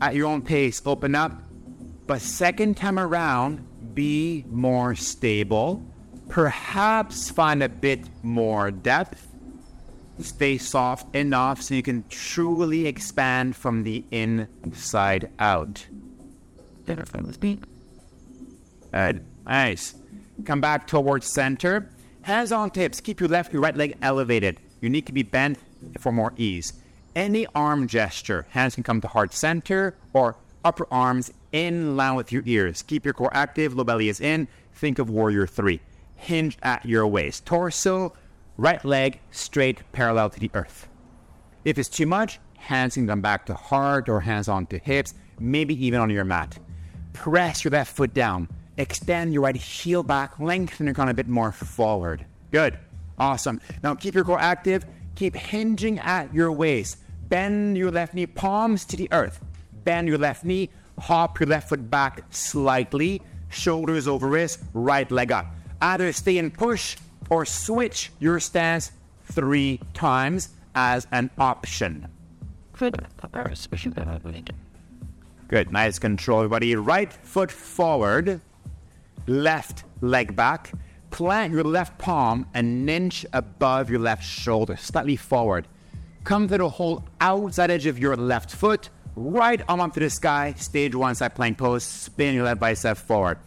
[0.00, 1.32] at your own pace, open up.
[2.06, 3.66] But second time around,
[3.96, 5.84] be more stable.
[6.28, 9.26] Perhaps find a bit more depth.
[10.20, 15.86] Stay soft enough so you can truly expand from the inside out.
[18.92, 19.24] Good.
[19.44, 19.94] Nice.
[20.44, 21.90] Come back towards center.
[22.22, 23.00] Hands on tips.
[23.00, 24.60] Keep your left, your right leg elevated.
[24.80, 25.58] Your knee can be bent
[25.98, 26.72] for more ease.
[27.14, 28.46] Any arm gesture.
[28.50, 32.82] Hands can come to heart center or upper arms in line with your ears.
[32.82, 33.74] Keep your core active.
[33.74, 34.46] Low belly is in.
[34.74, 35.80] Think of warrior three.
[36.16, 37.46] Hinge at your waist.
[37.46, 38.12] Torso,
[38.56, 40.88] right leg straight parallel to the earth.
[41.64, 45.74] If it's too much, hands can come back to heart or hands onto hips, maybe
[45.84, 46.58] even on your mat.
[47.12, 48.48] Press your left foot down.
[48.76, 52.26] Extend your right heel back, lengthen your crown a bit more forward.
[52.50, 52.78] Good.
[53.18, 53.60] Awesome.
[53.82, 54.84] Now keep your core active.
[55.14, 56.98] Keep hinging at your waist.
[57.30, 59.42] Bend your left knee, palms to the earth.
[59.84, 60.68] Bend your left knee.
[60.98, 63.22] Hop your left foot back slightly.
[63.48, 64.60] Shoulders over wrist.
[64.72, 65.46] Right leg up.
[65.80, 66.96] Either stay and push
[67.30, 68.92] or switch your stance
[69.24, 72.08] three times as an option.
[75.48, 75.72] Good.
[75.72, 76.74] Nice control, everybody.
[76.76, 78.40] Right foot forward,
[79.26, 80.72] left leg back.
[81.10, 85.66] Plant your left palm an inch above your left shoulder, slightly forward.
[86.24, 90.10] Come to the whole outside edge of your left foot, right arm up to the
[90.10, 93.38] sky, stage one side plank pose, spin your left bicep forward.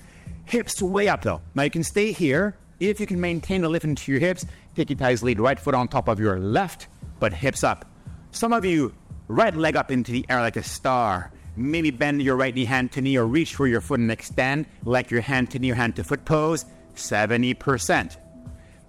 [0.46, 1.42] Hips way up though.
[1.56, 2.58] Now you can stay here.
[2.80, 4.46] If you can maintain the lift into your hips,
[4.76, 6.88] take your thighs lead right foot on top of your left,
[7.20, 7.86] but hips up.
[8.32, 8.94] Some of you,
[9.28, 11.32] right leg up into the air like a star.
[11.56, 14.66] Maybe bend your right knee hand to knee or reach for your foot and extend
[14.86, 16.66] like your hand to knee or hand to foot pose,
[16.96, 18.18] 70%.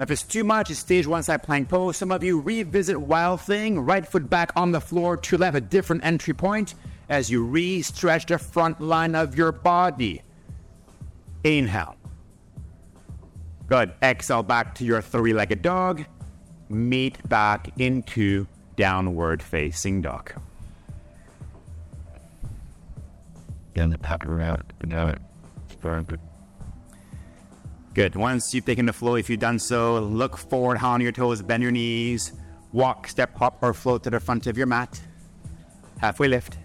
[0.01, 1.99] If it's too much, it's stage one side plank pose.
[1.99, 5.61] Some of you revisit wild thing, right foot back on the floor to left, a
[5.61, 6.75] different entry point
[7.11, 10.23] as you re stretch the front line of your body.
[11.45, 11.97] Inhale.
[13.67, 13.93] Good.
[14.03, 16.07] Exhale back to your three legged dog.
[16.71, 18.47] Meet back into
[18.77, 20.33] downward facing dog.
[23.75, 24.73] The power out.
[24.85, 25.19] Now it.
[28.01, 28.17] Good.
[28.17, 31.63] Once you've taken the flow, if you've done so, look forward on your toes, bend
[31.63, 32.33] your knees,
[32.73, 34.99] walk, step, hop, or float to the front of your mat.
[35.99, 36.57] Halfway lift.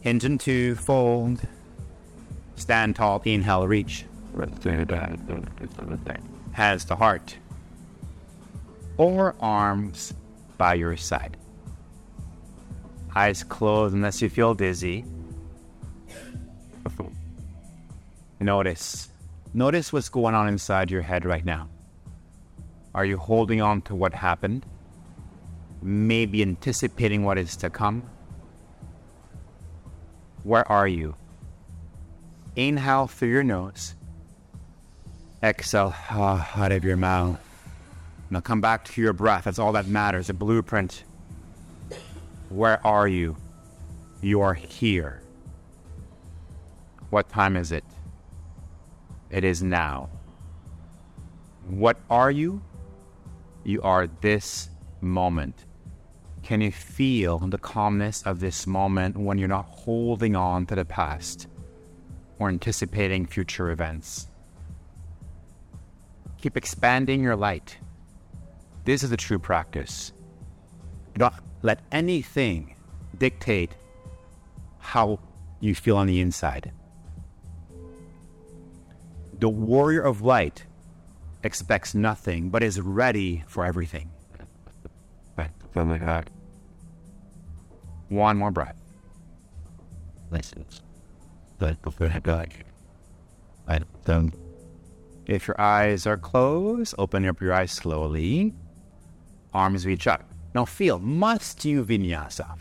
[0.00, 1.40] Hinge and two, fold.
[2.56, 4.06] Stand tall, inhale, reach.
[4.36, 4.58] It's
[6.84, 6.96] the.
[6.96, 7.36] Heart.
[8.96, 10.14] Or arms
[10.56, 11.36] by your side.
[13.14, 15.04] Eyes closed unless you feel dizzy.
[18.40, 19.07] Notice.
[19.54, 21.68] Notice what's going on inside your head right now.
[22.94, 24.66] Are you holding on to what happened?
[25.80, 28.02] Maybe anticipating what is to come?
[30.42, 31.14] Where are you?
[32.56, 33.94] Inhale through your nose.
[35.42, 37.38] Exhale out of your mouth.
[38.30, 39.44] Now come back to your breath.
[39.44, 40.28] That's all that matters.
[40.28, 41.04] A blueprint.
[42.50, 43.36] Where are you?
[44.20, 45.22] You are here.
[47.10, 47.84] What time is it?
[49.30, 50.08] It is now.
[51.66, 52.62] What are you?
[53.64, 54.70] You are this
[55.00, 55.66] moment.
[56.42, 60.84] Can you feel the calmness of this moment when you're not holding on to the
[60.84, 61.46] past
[62.38, 64.28] or anticipating future events?
[66.40, 67.76] Keep expanding your light.
[68.84, 70.12] This is the true practice.
[71.14, 72.76] Do not let anything
[73.18, 73.74] dictate
[74.78, 75.18] how
[75.60, 76.72] you feel on the inside.
[79.38, 80.66] The warrior of light
[81.44, 84.10] expects nothing but is ready for everything.
[85.36, 85.50] Right.
[85.72, 86.24] From the.
[88.08, 88.74] One more breath.
[91.82, 92.08] Before
[93.68, 94.34] I don't.
[95.26, 98.54] If your eyes are closed, open up your eyes slowly.
[99.52, 100.32] Arms reach up.
[100.54, 102.58] Now feel Mastu Vinyasa.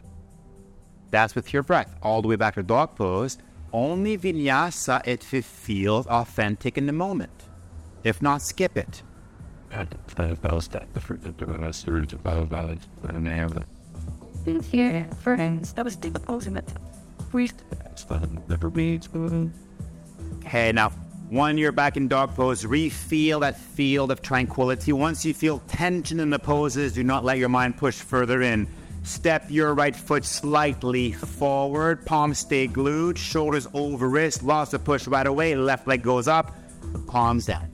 [1.09, 3.38] That's with your breath all the way back to dog pose.
[3.74, 7.43] Only vinyasa if it feels authentic in the moment.
[8.03, 9.03] If not, skip it.
[9.72, 13.36] And the bells that the fruit of the rest through the bow valley and they
[13.36, 13.65] have the
[14.45, 15.74] Things here, friends.
[15.74, 16.72] That was the ultimate.
[17.34, 17.49] We
[18.47, 18.72] never.
[20.38, 20.89] Okay, now,
[21.30, 24.93] when you're back in dog pose, re-feel that field of tranquility.
[24.93, 28.70] Once you feel tension in the poses, do not let your mind push further in.
[29.07, 35.07] Step your right foot slightly forward, palms stay glued, shoulders over wrist, lots of push
[35.07, 36.53] right away, left leg goes up,
[37.07, 37.69] palms down.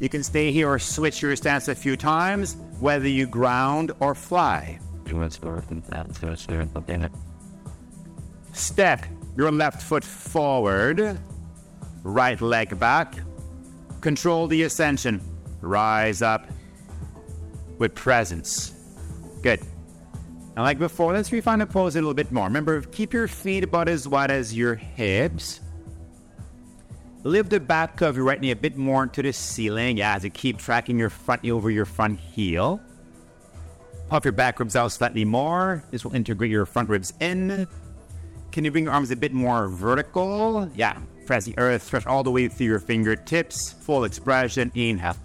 [0.00, 4.16] You can stay here or switch your stance a few times, whether you ground or
[4.16, 4.80] fly.
[5.06, 7.12] You went north and south, so it's there in it.
[8.52, 11.20] Step your left foot forward,
[12.02, 13.14] right leg back.
[14.00, 15.20] Control the ascension.
[15.60, 16.48] Rise up
[17.78, 18.72] with presence.
[19.40, 19.60] Good.
[20.54, 22.44] And like before, let's refine the pose a little bit more.
[22.44, 25.60] Remember, keep your feet about as wide as your hips.
[27.24, 29.96] Lift the back of your right knee a bit more to the ceiling.
[29.96, 32.80] Yeah, as you keep tracking your front knee over your front heel.
[34.08, 35.84] Puff your back ribs out slightly more.
[35.90, 37.66] This will integrate your front ribs in.
[38.50, 40.68] Can you bring your arms a bit more vertical?
[40.74, 40.98] Yeah.
[41.24, 43.72] Press the earth, stretch all the way through your fingertips.
[43.72, 44.70] Full expression.
[44.74, 45.16] Inhale.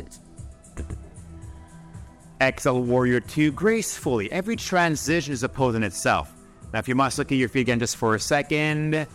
[2.40, 4.32] Exhale, warrior two, gracefully.
[4.32, 6.34] Every transition is a pose in itself.
[6.72, 9.08] Now, if you must look at your feet again just for a second,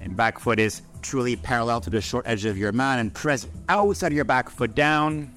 [0.00, 3.46] and back foot is truly parallel to the short edge of your mat, and press
[3.68, 5.32] outside of your back foot down.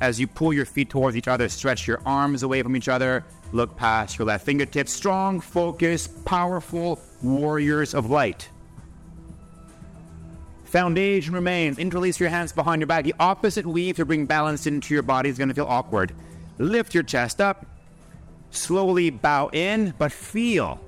[0.00, 3.24] As you pull your feet towards each other, stretch your arms away from each other,
[3.52, 4.92] look past your left fingertips.
[4.92, 8.48] Strong, focused, powerful warriors of light.
[10.72, 11.78] Foundation remains.
[11.78, 13.04] Interlace your hands behind your back.
[13.04, 16.14] The opposite weave to bring balance into your body is going to feel awkward.
[16.56, 17.66] Lift your chest up.
[18.52, 20.80] Slowly bow in, but feel.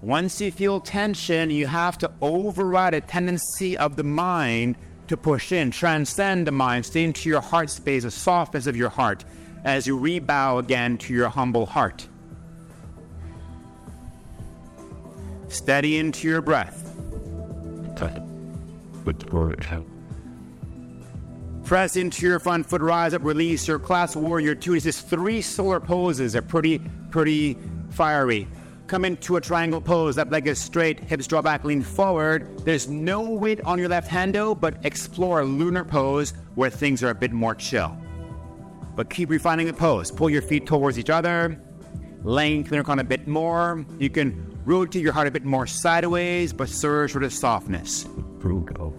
[0.00, 4.76] Once you feel tension, you have to override a tendency of the mind
[5.08, 8.88] to push in, transcend the mind, stay into your heart space, the softness of your
[8.88, 9.26] heart,
[9.62, 12.08] as you rebow again to your humble heart.
[15.48, 16.86] Steady into your breath.
[19.04, 19.54] But for
[21.64, 24.72] Press into your front foot, rise up, release your class warrior two.
[24.74, 26.32] This is three solar poses.
[26.32, 26.80] They're pretty,
[27.10, 27.56] pretty
[27.90, 28.48] fiery.
[28.88, 30.16] Come into a triangle pose.
[30.16, 32.64] That leg is straight, hips draw back, lean forward.
[32.64, 37.04] There's no weight on your left hand though, but explore a lunar pose where things
[37.04, 37.96] are a bit more chill.
[38.96, 40.10] But keep refining the pose.
[40.10, 41.60] Pull your feet towards each other.
[42.24, 43.86] Lengthen your crown a bit more.
[44.00, 48.06] You can rotate your heart a bit more sideways, but surge with a softness.
[48.40, 48.96] Frugal.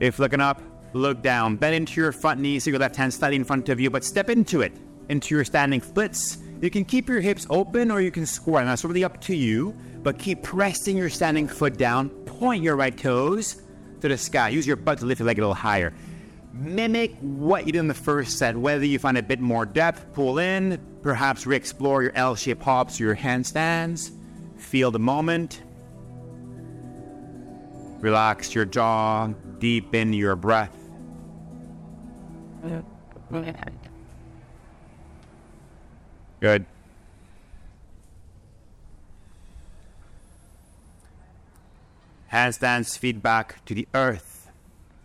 [0.00, 0.62] If looking up,
[0.92, 1.56] look down.
[1.56, 4.04] Bend into your front knee so your left hand slightly in front of you, but
[4.04, 4.72] step into it,
[5.08, 6.38] into your standing splits.
[6.60, 8.64] You can keep your hips open or you can square.
[8.64, 12.10] That's really up to you, but keep pressing your standing foot down.
[12.26, 13.62] Point your right toes
[14.00, 14.48] to the sky.
[14.50, 15.92] Use your butt to lift your leg a little higher.
[16.52, 20.12] Mimic what you did in the first set, whether you find a bit more depth,
[20.12, 24.10] pull in, perhaps re explore your L shaped hops or your handstands.
[24.60, 25.62] Feel the moment.
[28.00, 30.76] Relax your jaw, deepen your breath.
[36.40, 36.64] Good.
[42.32, 44.50] Handstands, feet back to the earth,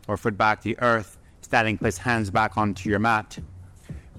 [0.07, 1.17] or foot back to the earth.
[1.41, 3.39] Standing, place hands back onto your mat.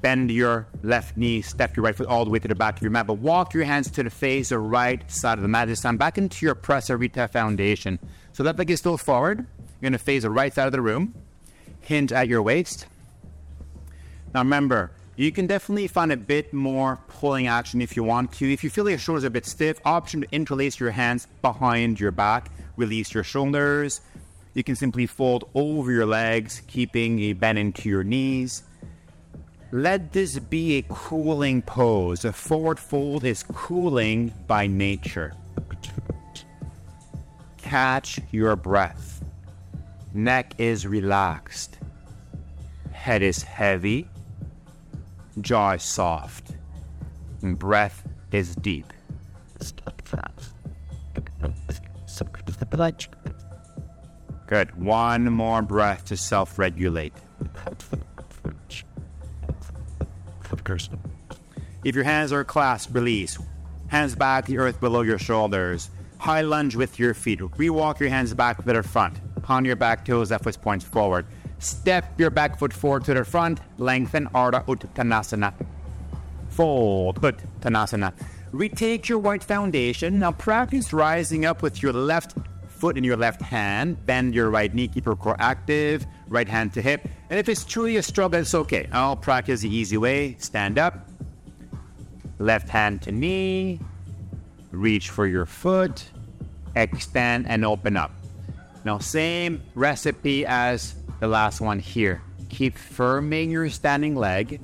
[0.07, 2.82] Bend your left knee, step your right foot all the way to the back of
[2.82, 5.66] your mat, but walk your hands to the face or right side of the mat
[5.66, 7.98] this time, back into your Prasarita foundation.
[8.32, 9.44] So that leg is still forward.
[9.80, 11.12] You're to face the right side of the room,
[11.80, 12.86] hinge at your waist.
[14.32, 18.52] Now remember, you can definitely find a bit more pulling action if you want to.
[18.52, 21.98] If you feel your shoulders are a bit stiff, option to interlace your hands behind
[21.98, 24.00] your back, release your shoulders.
[24.54, 28.62] You can simply fold over your legs, keeping a bend into your knees.
[29.76, 32.24] Let this be a cooling pose.
[32.24, 35.34] A forward fold is cooling by nature.
[37.58, 39.22] Catch your breath.
[40.14, 41.76] Neck is relaxed.
[42.90, 44.08] Head is heavy.
[45.42, 46.52] Jaw is soft.
[47.42, 48.90] Breath is deep.
[54.46, 54.74] Good.
[54.82, 57.12] One more breath to self regulate.
[61.84, 63.38] If your hands are clasped, release.
[63.88, 65.90] Hands back, the earth below your shoulders.
[66.18, 67.40] High lunge with your feet.
[67.40, 69.20] Rewalk your hands back to the front.
[69.49, 71.26] On your back toes, left foot points forward.
[71.59, 73.61] Step your back foot forward to the front.
[73.78, 75.55] Lengthen Ardha Uttanasana.
[76.49, 78.12] Fold Uttanasana.
[78.53, 80.18] Retake your white foundation.
[80.18, 82.34] Now practice rising up with your left
[82.68, 84.05] foot in your left hand.
[84.07, 86.07] Bend your right knee, keep your core active.
[86.28, 87.08] Right hand to hip.
[87.30, 88.88] And if it's truly a struggle, it's okay.
[88.92, 90.36] I'll practice the easy way.
[90.38, 91.08] Stand up.
[92.38, 93.80] Left hand to knee.
[94.70, 96.04] Reach for your foot.
[96.74, 98.12] Extend and open up.
[98.84, 102.22] Now, same recipe as the last one here.
[102.48, 104.60] Keep firming your standing leg.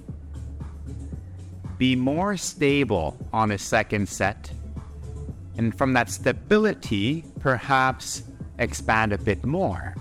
[1.78, 4.52] Be more stable on a second set.
[5.56, 8.22] And from that stability, perhaps
[8.58, 9.94] expand a bit more.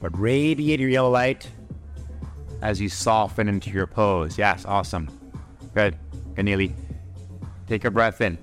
[0.00, 1.48] But radiate your yellow light
[2.62, 4.38] as you soften into your pose.
[4.38, 5.08] Yes, awesome.
[5.74, 5.96] Good.
[6.34, 6.72] Ganili.
[7.66, 8.38] Take a breath in.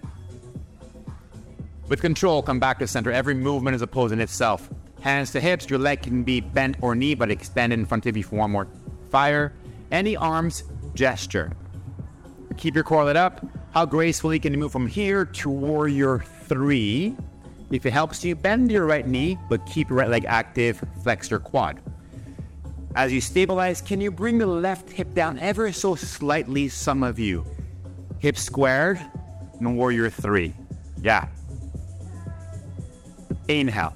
[1.88, 3.12] With control, come back to center.
[3.12, 4.70] Every movement is a pose in itself.
[5.01, 8.16] Hands to hips, your leg can be bent or knee, but extended in front of
[8.16, 8.68] you for one more
[9.12, 9.54] fire.
[9.91, 10.64] Any arms,
[10.95, 11.51] gesture.
[12.58, 13.45] Keep your core lit up.
[13.74, 17.16] How gracefully can you move from here to warrior three?
[17.74, 21.32] If it helps you, bend your right knee, but keep your right leg active, flex
[21.32, 21.82] your quad.
[22.95, 27.17] As you stabilize, can you bring the left hip down ever so slightly, some of
[27.17, 27.43] you?
[28.19, 29.03] Hips squared,
[29.59, 30.53] and warrior three.
[31.01, 31.28] Yeah.
[33.47, 33.95] Inhale.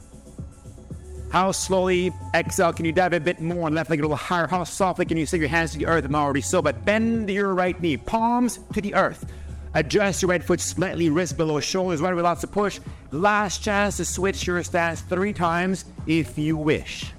[1.31, 3.69] How slowly exhale can you dive a bit more?
[3.69, 4.47] Left leg a little higher.
[4.47, 6.03] How softly can you sink your hands to the earth?
[6.03, 9.31] I'm already so, but bend your right knee, palms to the earth.
[9.73, 12.79] Adjust your right foot slightly, wrist below shoulders, right with lots of push.
[13.11, 17.11] Last chance to switch your stance three times if you wish.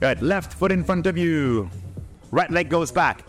[0.00, 0.22] Good.
[0.22, 1.70] Left foot in front of you.
[2.30, 3.24] Right leg goes back.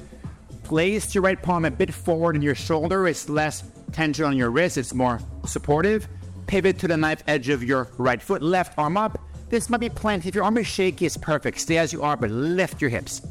[0.64, 3.08] Place your right palm a bit forward in your shoulder.
[3.08, 4.78] It's less tension on your wrist.
[4.78, 6.08] It's more supportive.
[6.46, 8.42] Pivot to the knife edge of your right foot.
[8.42, 9.18] Left arm up.
[9.50, 10.28] This might be plenty.
[10.28, 11.60] If your arm is shaky, it's perfect.
[11.62, 13.22] Stay as you are, but lift your hips.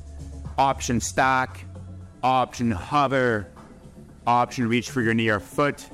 [0.59, 1.65] Option stack.
[2.23, 3.49] Option hover.
[4.27, 5.89] Option reach for your knee or foot.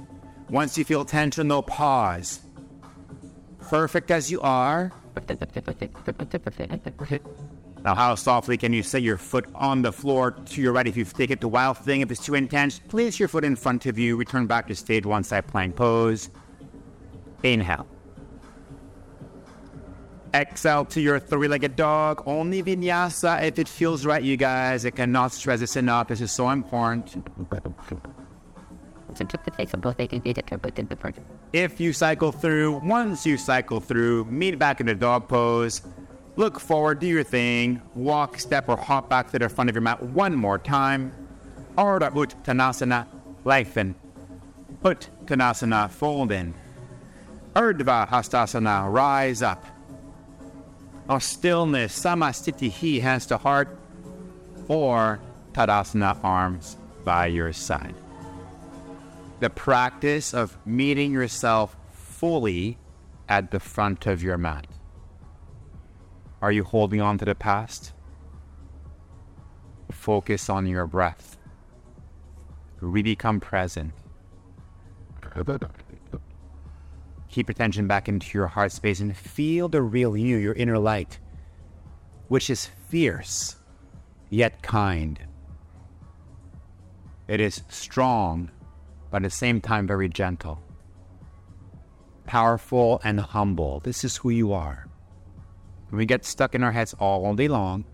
[0.48, 2.40] Once you feel tension, though, pause.
[3.60, 4.92] Perfect as you are.
[7.84, 10.96] Now, how softly can you set your foot on the floor to your right if
[10.96, 12.00] you take it to wild thing?
[12.00, 14.16] If it's too intense, place your foot in front of you.
[14.16, 16.30] Return back to stage one side plank pose.
[17.42, 17.86] Inhale.
[20.34, 22.22] Exhale to your three-legged dog.
[22.26, 24.86] Only vinyasa if it feels right, you guys.
[24.86, 26.08] I cannot stress this enough.
[26.08, 27.16] This is so important.
[31.52, 35.82] If you cycle through, once you cycle through, meet back in the dog pose.
[36.36, 37.82] Look forward, do your thing.
[37.94, 41.12] Walk, step, or hop back to the front of your mat one more time.
[41.76, 43.06] Ardha Uttanasana,
[43.44, 43.94] lengthen.
[44.82, 46.54] Uttanasana, fold in.
[47.54, 49.66] Urdhva Hastasana, rise up.
[51.08, 53.76] Or stillness, Samasthiti, hands to heart.
[54.68, 55.20] Or
[55.52, 57.94] Tadasana, arms by your side.
[59.40, 62.78] The practice of meeting yourself fully
[63.28, 64.66] at the front of your mat.
[66.40, 67.92] Are you holding on to the past?
[69.90, 71.36] Focus on your breath.
[72.80, 73.92] Really come present.
[77.32, 80.78] Keep your attention back into your heart space and feel the real you, your inner
[80.78, 81.18] light,
[82.28, 83.56] which is fierce
[84.28, 85.18] yet kind.
[87.28, 88.50] It is strong,
[89.10, 90.62] but at the same time very gentle.
[92.26, 93.80] Powerful and humble.
[93.80, 94.86] This is who you are.
[95.88, 97.86] When we get stuck in our heads all day long,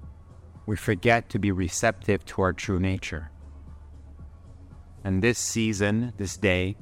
[0.67, 3.31] we forget to be receptive to our true nature.
[5.05, 6.77] And this season, this day,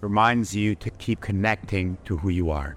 [0.00, 2.76] reminds you to keep connecting to who you are.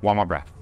[0.00, 0.52] One more breath.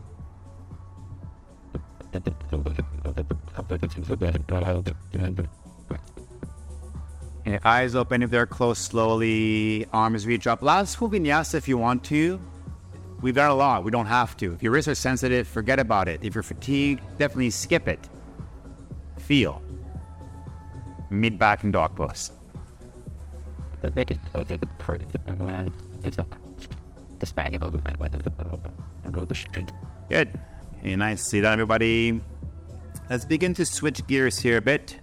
[7.45, 10.63] And eyes open if they're closed slowly, arms reach up.
[10.63, 12.41] Last full vinyasa if you want to.
[13.21, 13.85] We've done a lot.
[13.85, 14.53] We don't have to.
[14.53, 16.21] If your wrists are sensitive, forget about it.
[16.23, 18.09] If you're fatigued, definitely skip it.
[19.19, 19.63] Feel.
[21.11, 22.33] Meet back and dog pose.
[30.09, 30.39] Good.
[30.79, 31.23] Okay, nice.
[31.23, 32.21] See that, everybody.
[33.09, 34.99] Let's begin to switch gears here a bit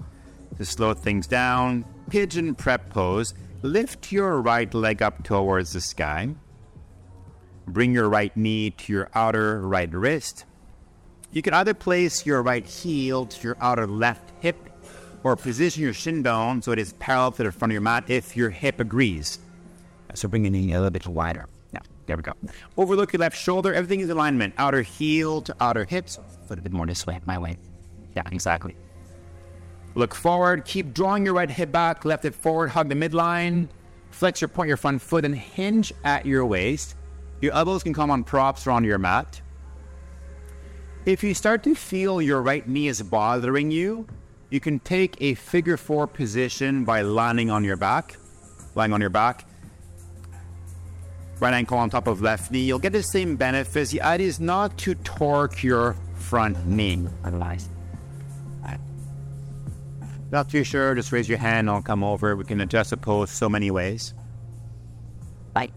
[0.57, 1.85] to slow things down.
[2.09, 3.33] Pigeon prep pose.
[3.61, 6.35] Lift your right leg up towards the sky.
[7.65, 10.43] Bring your right knee to your outer right wrist.
[11.31, 14.69] You can either place your right heel to your outer left hip
[15.23, 18.05] or position your shin bone so it is parallel to the front of your mat
[18.07, 19.39] if your hip agrees.
[20.09, 21.47] Uh, so bring your knee a little bit wider.
[21.71, 22.33] Now, There we go.
[22.77, 23.73] Overlook your left shoulder.
[23.73, 24.53] Everything is alignment.
[24.57, 26.19] Outer heel to outer hips.
[26.47, 27.57] Foot a bit more this way, my way.
[28.15, 28.75] Yeah, exactly.
[29.95, 30.65] Look forward.
[30.65, 32.03] Keep drawing your right hip back.
[32.03, 32.69] Left hip forward.
[32.69, 33.69] Hug the midline.
[34.11, 36.95] Flex your point your front foot and hinge at your waist.
[37.41, 39.41] Your elbows can come on props or on your mat.
[41.05, 44.07] If you start to feel your right knee is bothering you,
[44.53, 48.17] you can take a figure four position by landing on your back.
[48.75, 49.45] Lying on your back.
[51.39, 52.59] Right ankle on top of left knee.
[52.59, 53.89] You'll get the same benefits.
[53.89, 57.07] The idea is not to torque your front knee.
[57.23, 57.67] Otherwise.
[60.31, 62.35] Not too sure, just raise your hand, I'll come over.
[62.35, 64.13] We can adjust the pose so many ways.
[65.53, 65.69] Bye.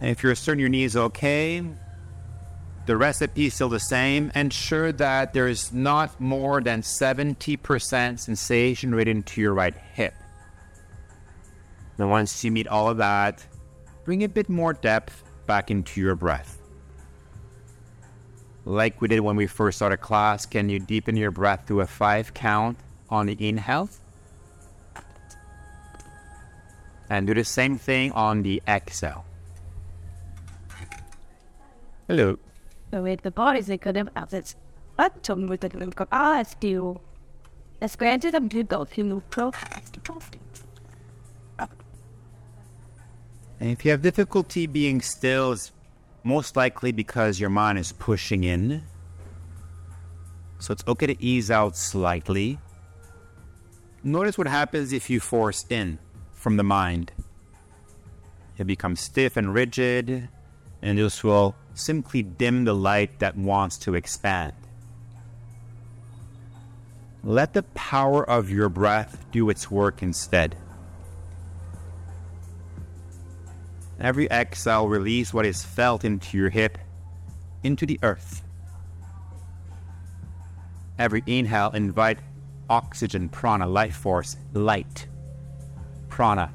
[0.00, 1.64] And if you're certain your knee is okay,
[2.88, 4.32] the recipe is still the same.
[4.34, 10.14] Ensure that there is not more than 70% sensation right into your right hip.
[11.98, 13.46] Then once you meet all of that,
[14.06, 16.62] bring a bit more depth back into your breath.
[18.64, 21.86] Like we did when we first started class, can you deepen your breath to a
[21.86, 22.78] five count
[23.10, 23.90] on the inhale?
[27.10, 29.26] And do the same thing on the exhale.
[32.06, 32.38] Hello.
[32.90, 33.02] The
[33.96, 34.56] have assets.
[34.96, 37.00] But to with the group of ah, still.
[37.80, 39.52] Let's granted them to go to pro.
[43.60, 45.72] And if you have difficulty being still, it's
[46.22, 48.82] most likely because your mind is pushing in.
[50.60, 52.58] So it's okay to ease out slightly.
[54.02, 55.98] Notice what happens if you force in
[56.32, 57.12] from the mind.
[58.58, 60.28] It becomes stiff and rigid,
[60.82, 64.52] and this will simply dim the light that wants to expand.
[67.24, 70.56] Let the power of your breath do its work instead.
[74.00, 76.78] Every exhale, release what is felt into your hip,
[77.64, 78.42] into the earth.
[80.98, 82.18] Every inhale, invite
[82.70, 85.06] oxygen, prana, life force, light,
[86.08, 86.52] prana.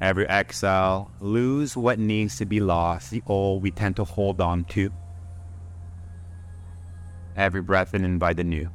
[0.00, 4.64] Every exhale, lose what needs to be lost, the old we tend to hold on
[4.64, 4.90] to.
[7.36, 8.70] Every breath in, invite the new.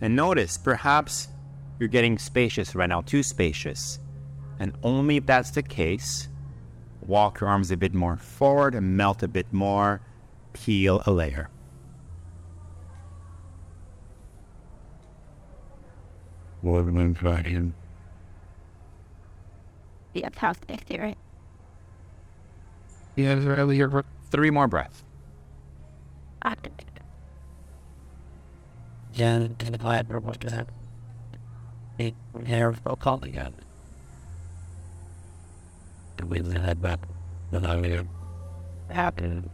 [0.00, 1.28] And notice, perhaps
[1.78, 4.00] you're getting spacious right now, too spacious.
[4.58, 6.28] And only if that's the case,
[7.06, 10.00] walk your arms a bit more forward and melt a bit more,
[10.52, 11.50] peel a layer.
[16.66, 17.74] Woman fucking.
[20.14, 21.16] Yeah, how's the theory?
[23.14, 25.04] Yeah, it's really here for Three more breaths.
[26.42, 26.70] After
[29.14, 30.68] Yeah, and if I had more what that.
[31.98, 32.14] It
[32.44, 33.54] hair for calling it.
[36.16, 36.98] The wind had back.
[37.52, 38.08] Then I mean,
[38.90, 39.48] happen.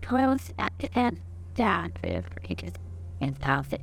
[0.00, 1.20] Close at the end.
[1.56, 2.72] Down for the pages.
[3.20, 3.82] And pass it.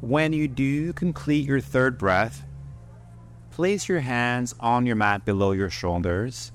[0.00, 2.42] When you do complete your third breath,
[3.50, 6.52] place your hands on your mat below your shoulders.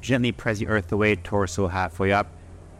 [0.00, 2.28] Gently press the earth away, torso halfway up.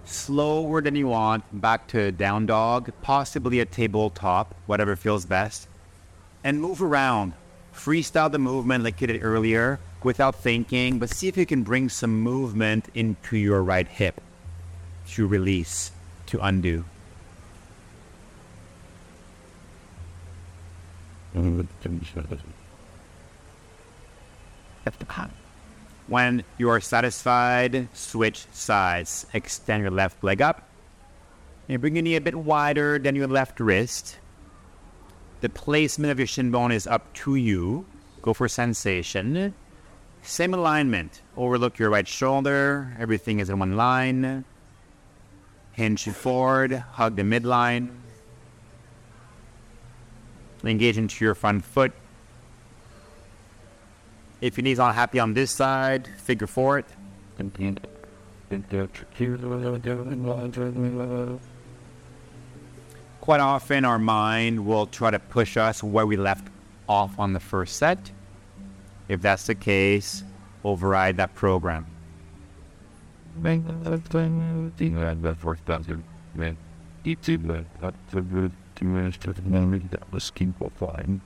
[0.04, 5.68] Slower than you want, back to down dog, possibly a tabletop, whatever feels best.
[6.42, 7.34] And move around.
[7.74, 11.90] Freestyle the movement like you did earlier without thinking, but see if you can bring
[11.90, 14.18] some movement into your right hip
[15.08, 15.92] to release,
[16.26, 16.84] to undo.
[26.08, 29.26] When you are satisfied, switch sides.
[29.32, 30.68] Extend your left leg up.
[31.68, 34.18] And bring your knee a bit wider than your left wrist.
[35.40, 37.86] The placement of your shin bone is up to you.
[38.20, 39.54] Go for sensation.
[40.22, 41.22] Same alignment.
[41.36, 42.94] Overlook your right shoulder.
[42.98, 44.44] Everything is in one line.
[45.72, 46.72] Hinge forward.
[46.72, 48.01] Hug the midline.
[50.64, 51.92] Engage into your front foot.
[54.40, 56.86] If your knees aren't happy on this side, figure four it.
[63.20, 66.48] Quite often, our mind will try to push us where we left
[66.88, 68.10] off on the first set.
[69.08, 70.24] If that's the case,
[70.64, 71.86] override that program.
[78.82, 81.20] That was keep fine.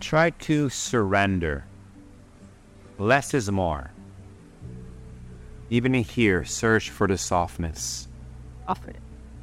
[0.00, 1.66] Try to surrender.
[2.98, 3.90] Less is more.
[5.70, 8.08] Even here, search for the softness.
[8.68, 8.96] Offer it.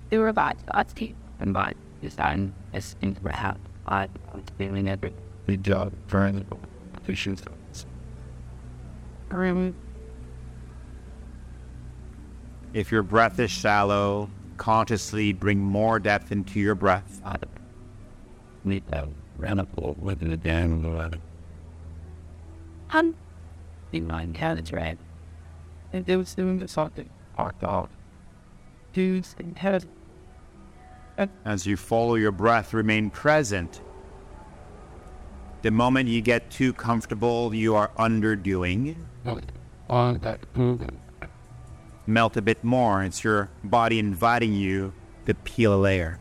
[0.09, 1.15] they were about God's team.
[1.39, 5.13] and by design as in perhaps I was feeling every
[5.47, 6.45] The job very
[7.07, 7.43] issues.
[9.29, 9.75] room
[12.73, 14.29] If your breath is shallow,
[14.61, 17.19] consciously bring more depth into your breath.
[17.25, 17.35] I
[18.63, 20.83] need that ran up with it again.
[20.83, 21.19] Lord.
[22.91, 23.15] Um,
[23.91, 24.99] in my intelligence right
[25.91, 27.09] and they was doing something
[27.39, 27.89] I thought
[28.93, 29.85] dudes in head
[31.43, 33.81] As you follow your breath, remain present.
[35.63, 38.95] The moment you get too comfortable, you are underdoing.
[39.89, 41.00] on that moving.
[42.11, 43.03] Melt a bit more.
[43.03, 44.91] It's your body inviting you
[45.25, 46.19] to peel a layer.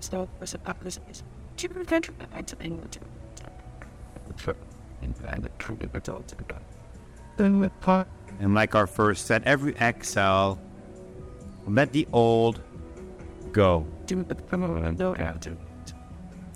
[0.00, 1.22] so was a couple of days
[1.58, 2.96] to prevent I to English
[5.02, 6.62] In fact, the truth of it all together.
[7.36, 8.08] then with part
[8.40, 10.58] And like our first set, every exhale,
[11.66, 12.62] let the old
[13.52, 13.86] go.
[14.06, 15.56] do the criminal no to.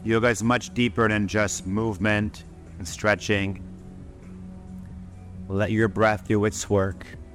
[0.04, 2.44] Yoga is much deeper than just movement
[2.78, 3.62] and stretching.
[5.48, 7.04] Let your breath do its work.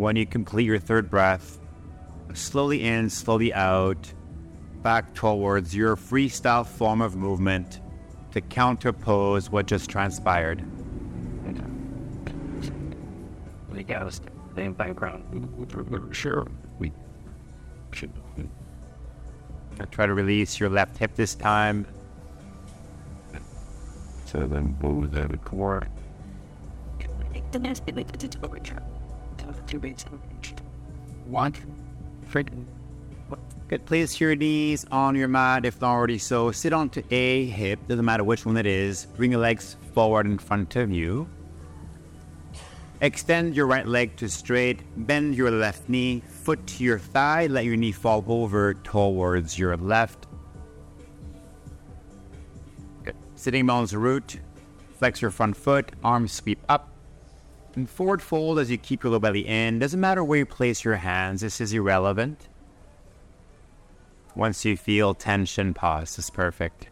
[0.00, 1.58] when you complete your third breath,
[2.32, 4.10] slowly in, slowly out,
[4.82, 7.80] back towards your freestyle form of movement
[8.32, 10.64] to counterpose what just transpired.
[13.70, 14.22] we got us
[14.56, 15.22] same background
[16.14, 16.46] Sure,
[16.78, 16.92] we
[17.92, 18.10] should.
[19.90, 21.86] Try to release your left hip this time.
[24.24, 25.86] So then move that core.
[29.70, 30.52] The next bit like the tutorial two bits
[31.26, 31.54] one
[33.68, 33.86] Good.
[33.86, 36.50] Place your knees on your mat if not already so.
[36.50, 39.06] Sit onto a hip, doesn't matter which one it is.
[39.16, 41.28] Bring your legs forward in front of you.
[43.00, 44.80] Extend your right leg to straight.
[45.06, 47.46] Bend your left knee, foot to your thigh.
[47.46, 50.26] Let your knee fall over towards your left.
[53.04, 53.14] Good.
[53.36, 54.40] Sitting bones root.
[54.98, 55.92] Flex your front foot.
[56.02, 56.89] Arms sweep up.
[57.76, 59.78] And forward fold as you keep your low belly in.
[59.78, 61.40] Doesn't matter where you place your hands.
[61.40, 62.48] This is irrelevant.
[64.34, 66.16] Once you feel tension, pause.
[66.16, 66.88] This is perfect.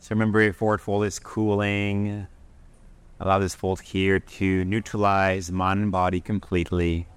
[0.00, 2.26] So remember, your forward fold is cooling.
[3.20, 7.08] Allow this fold here to neutralize mind and body completely.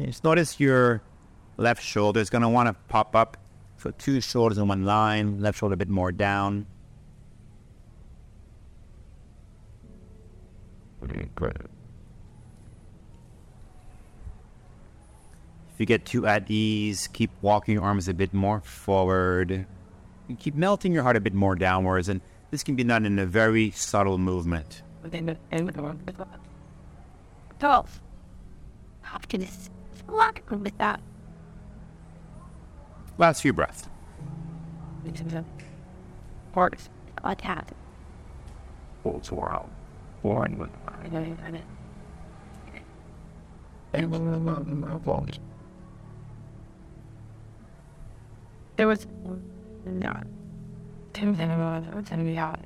[0.00, 1.02] Just notice your
[1.60, 3.36] left shoulder is going to want to pop up.
[3.76, 6.66] So two shoulders in one line, left shoulder a bit more down.
[11.34, 11.56] Great.
[15.72, 19.66] If you get too at ease, keep walking your arms a bit more forward.
[20.28, 22.08] And keep melting your heart a bit more downwards.
[22.08, 22.20] And
[22.50, 24.82] this can be done in a very subtle movement.
[25.02, 26.26] within the end of the
[27.58, 28.00] twelve.
[29.02, 29.70] Hopkins.
[30.08, 31.00] A lot of room with that.
[33.20, 33.86] Last few breaths.
[36.54, 37.76] What happened?
[39.02, 39.68] Folds were out.
[40.22, 40.70] Born with.
[43.92, 44.08] It
[48.76, 49.06] there was
[49.84, 50.22] no
[51.12, 51.36] Tim
[51.94, 52.58] was gonna be out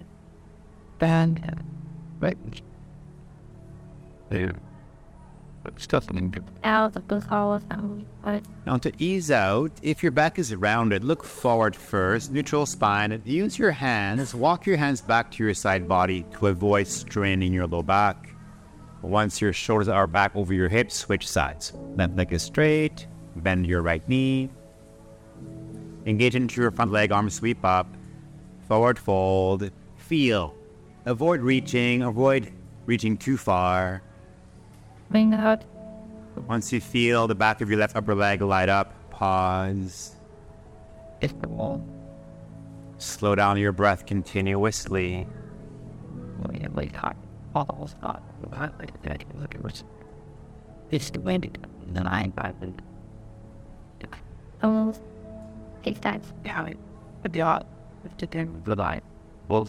[1.01, 1.41] band
[2.21, 2.39] Right.
[4.29, 4.53] They.
[8.67, 13.21] Now, to ease out, if your back is rounded, look forward first, neutral spine.
[13.25, 17.67] Use your hands, walk your hands back to your side body to avoid straining your
[17.67, 18.29] low back.
[19.03, 21.73] Once your shoulders are back over your hips, switch sides.
[21.97, 24.49] Left leg is straight, bend your right knee.
[26.07, 27.87] Engage into your front leg, arms sweep up,
[28.69, 30.55] forward fold, feel.
[31.07, 32.53] Avoid reaching, avoid
[32.87, 34.03] reaching too far.
[35.15, 35.63] Bring out
[36.49, 40.17] Once you feel the back of your left upper leg light up, pause.
[41.21, 41.87] it's the wall
[42.99, 45.29] Slow down your breath continuously.
[46.45, 47.17] immediately hot
[47.55, 49.85] all thought about like that look at what's
[50.91, 51.45] it's the wind
[51.87, 52.73] and then I got oh,
[54.01, 54.09] the
[54.65, 55.01] almost
[55.85, 56.33] six times.
[56.45, 56.69] how
[57.23, 57.67] but the art
[58.03, 59.03] with the thing the line
[59.47, 59.69] well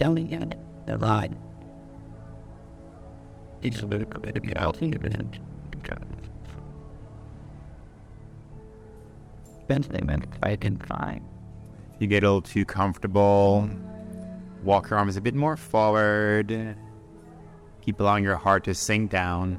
[0.00, 0.52] telling
[0.86, 1.38] the line.
[3.62, 5.40] It's a bit of a bit and
[9.64, 11.24] Eventually, man, I can find.
[11.94, 13.70] If you get a little too comfortable,
[14.62, 16.76] walk your arms a bit more forward.
[17.80, 19.58] Keep allowing your heart to sink down.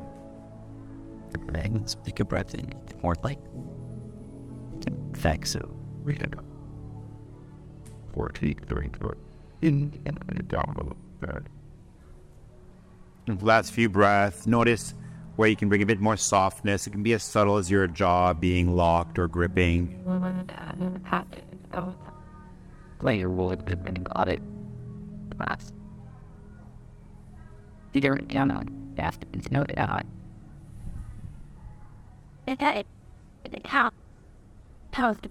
[1.52, 2.72] Let's take a breath in.
[3.02, 3.40] More like.
[5.14, 5.52] Thanks.
[5.52, 5.76] So,
[6.14, 6.36] had
[8.14, 8.90] 40, 30,
[9.62, 10.76] in and down
[11.22, 11.44] bit.
[13.28, 14.94] And for the last few breaths, notice
[15.36, 16.86] where you can bring a bit more softness.
[16.88, 20.04] It can be as subtle as your jaw being locked or gripping.
[23.00, 24.42] Player will have been got it.
[25.38, 25.74] Class.
[27.94, 30.06] Did you down on fast and snow it out?
[32.48, 32.84] Okay.
[33.66, 33.92] How?
[34.92, 35.30] How's the?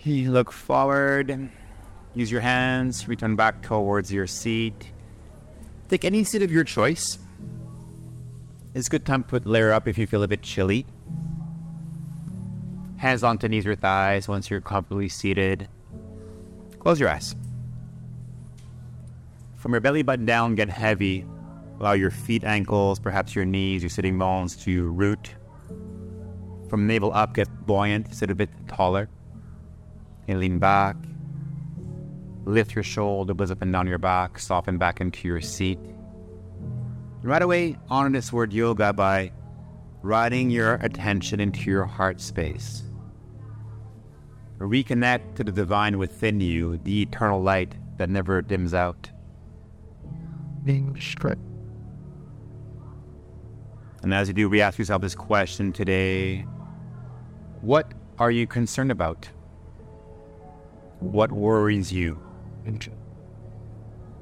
[0.00, 1.50] You look forward,
[2.14, 4.90] use your hands, return back towards your seat.
[5.92, 7.18] Take any seat of your choice.
[8.72, 10.86] It's a good time to put layer up if you feel a bit chilly.
[12.96, 15.68] Hands onto knees or thighs once you're comfortably seated.
[16.78, 17.36] Close your eyes.
[19.56, 21.26] From your belly button down, get heavy.
[21.78, 25.34] Allow your feet, ankles, perhaps your knees, your sitting bones to root.
[26.70, 29.10] From navel up, get buoyant, sit a bit taller.
[30.26, 30.96] And lean back.
[32.44, 35.78] Lift your shoulders up and down your back, soften back into your seat.
[37.22, 39.32] Right away, honor this word yoga by
[40.02, 42.82] riding your attention into your heart space.
[44.58, 49.08] Reconnect to the divine within you, the eternal light that never dims out.
[54.02, 56.42] And as you do, re ask yourself this question today
[57.60, 59.28] What are you concerned about?
[60.98, 62.20] What worries you?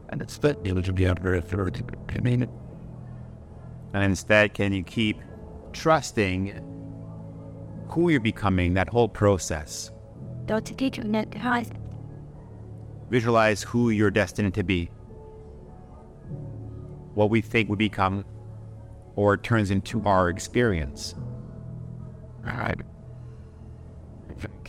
[0.09, 1.85] And it's that you to be under authority.
[2.09, 2.49] I mean,
[3.93, 5.21] And instead, can you keep
[5.73, 6.61] trusting
[7.89, 9.91] who you're becoming, that whole process?
[10.47, 11.67] Don't teach you net high.
[13.09, 14.91] Visualize who you're destined to be.
[17.15, 18.25] What we think we become
[19.17, 21.15] or turns into our experience.
[22.53, 22.81] right.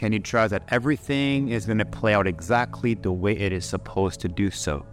[0.02, 3.66] Can you trust that everything is going to play out exactly the way it is
[3.66, 4.84] supposed to do so?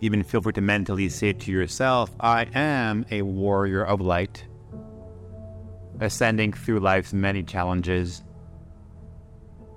[0.00, 4.46] Even feel free to mentally say to yourself, I am a warrior of light,
[5.98, 8.22] ascending through life's many challenges,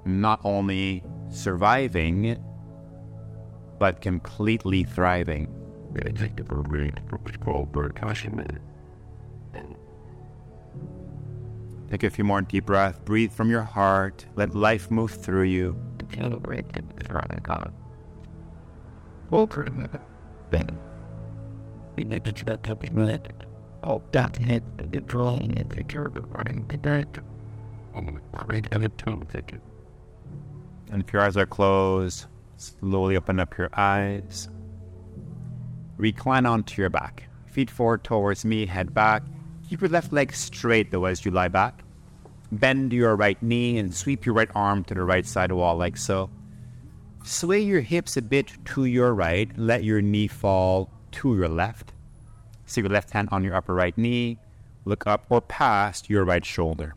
[0.06, 2.38] not only surviving,
[3.80, 5.48] but completely thriving.
[11.92, 12.00] Take the program which called bird caution.
[12.00, 15.76] Take a few more deep breaths, breathe from your heart, let life move through you.
[16.14, 17.74] Celebrate the running God.
[19.32, 19.68] Over
[20.50, 20.78] then.
[21.96, 23.32] We need to that to be met.
[23.84, 27.20] Oh, that head, the drawing, and the curve of running the dirt.
[28.34, 29.62] Great, and a tone ticket.
[30.92, 32.26] And if your eyes are closed,
[32.58, 34.50] slowly open up your eyes.
[35.98, 37.24] Recline onto your back.
[37.48, 39.24] Feet forward towards me, head back.
[39.72, 41.86] Keep your left leg straight though as you lie back.
[42.52, 45.96] Bend your right knee and sweep your right arm to the right side wall like
[45.96, 46.30] so.
[47.24, 49.50] Sway your hips a bit to your right.
[49.58, 51.94] Let your knee fall to your left.
[52.66, 54.40] See your left hand on your upper right knee.
[54.84, 56.96] Look up or past your right shoulder.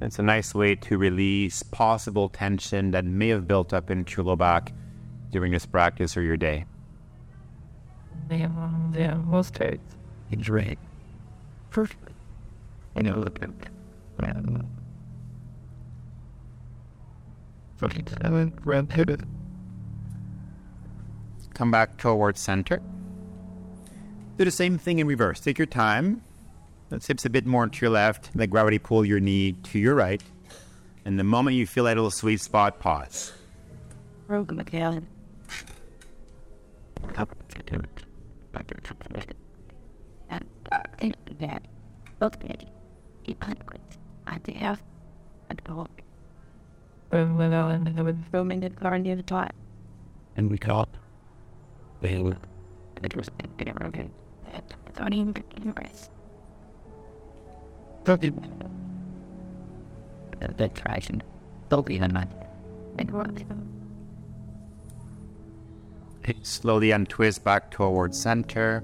[0.00, 4.26] It's a nice way to release possible tension that may have built up into your
[4.26, 4.72] low back
[5.30, 6.66] during this practice or your day.
[8.30, 9.78] Yeah, um, yeah, most days.
[10.28, 10.78] He's right.
[11.70, 12.10] Perfect.
[12.96, 13.50] You know, look at
[14.20, 14.66] man.
[17.76, 19.26] Fucking seven, red headed.
[21.54, 22.82] Come back towards center.
[24.36, 25.40] Do the same thing in reverse.
[25.40, 26.22] Take your time.
[26.90, 28.30] Let's hips a bit more to your left.
[28.34, 30.22] Let gravity pull your knee to your right.
[31.04, 33.32] And the moment you feel that little sweet spot, pause.
[34.28, 35.04] Rogue McAllen.
[37.16, 38.04] Up to it.
[38.52, 38.74] Back to
[39.14, 39.36] it.
[40.28, 41.62] And uh, think that
[42.18, 42.68] both ready.
[43.24, 43.98] Keep hundreds.
[44.26, 44.82] Have
[45.48, 45.86] and go
[47.10, 49.52] When when I and I would roaming the car near the top.
[50.36, 50.88] And we caught.
[52.00, 52.36] They were.
[53.02, 54.10] It was in there again.
[54.52, 55.34] And without even
[58.06, 58.50] getting rest.
[60.40, 60.56] Fucking.
[60.56, 61.22] That traction.
[61.68, 62.28] Don't be a man.
[62.98, 63.30] And what?
[66.42, 68.82] Slowly untwist back towards center.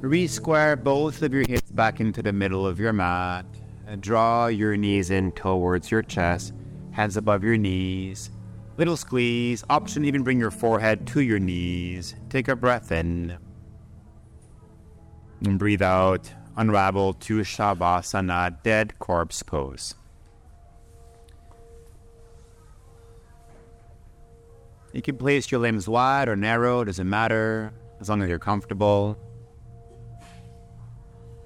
[0.00, 3.46] Re-square both of your hips back into the middle of your mat.
[3.86, 6.54] And draw your knees in towards your chest,
[6.92, 8.30] hands above your knees.
[8.78, 9.64] Little squeeze.
[9.68, 12.14] Option even bring your forehead to your knees.
[12.30, 13.36] Take a breath in.
[15.44, 16.32] And breathe out.
[16.56, 19.94] Unravel to Shavasana, dead corpse pose.
[24.92, 29.16] You can place your limbs wide or narrow, doesn't matter, as long as you're comfortable.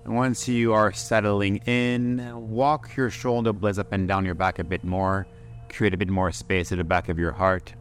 [0.05, 4.59] And once you are settling in, walk your shoulder blades up and down your back
[4.59, 5.27] a bit more.
[5.69, 7.73] Create a bit more space at the back of your heart.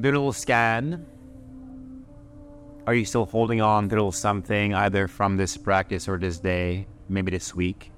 [0.00, 1.06] Do a little scan.
[2.86, 7.32] Are you still holding on to something either from this practice or this day, maybe
[7.32, 7.90] this week?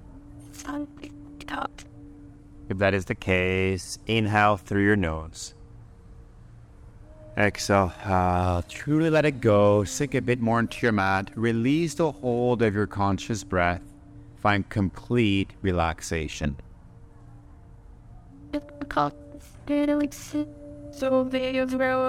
[2.71, 5.55] If that is the case, inhale through your nose.
[7.37, 9.85] Exhale, uh, truly let it go.
[9.85, 11.31] Sink a bit more into your mat.
[11.35, 13.83] Release the hold of your conscious breath.
[14.37, 16.57] Find complete relaxation.
[20.99, 21.39] So the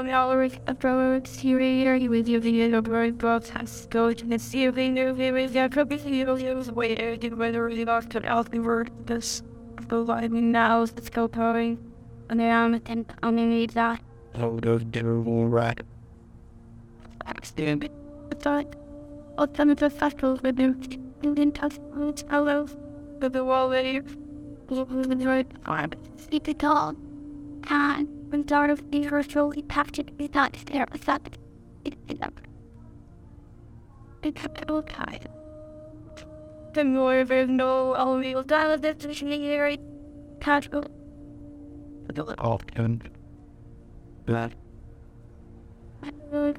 [0.04, 4.98] knowledge of our exterior with your video of our both has go to the ceiling
[4.98, 8.90] of the with the probably use where the weather is off to out the word
[9.06, 9.44] this
[9.90, 11.78] the lighting now is go going
[12.32, 14.02] and I'm and I'm need that
[14.36, 15.80] How does do right?
[17.28, 18.76] but that
[19.38, 20.82] all some of the festivals with them
[21.22, 22.66] in touch with hello
[23.22, 24.04] with the wall there
[25.28, 26.96] right I'm sleep it all
[27.70, 31.38] and when sort of the virtually packed with that there was that
[31.86, 32.40] it it up
[34.24, 35.28] it's a little tight
[36.74, 39.78] the more there's no all-real dialogue that's usually
[40.40, 40.86] casual
[42.40, 43.04] Often.
[44.26, 44.54] That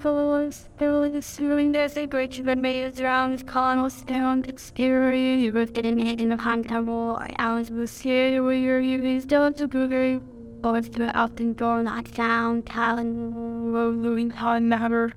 [0.00, 5.36] Followers, there was assuming there's a that made around Connell Stone exterior.
[5.36, 7.16] You were getting hit in the handle.
[7.36, 10.20] I was was scared where you're using stones to Google.
[10.62, 15.12] Or throughout the door, not down, talon, rolling hard matter.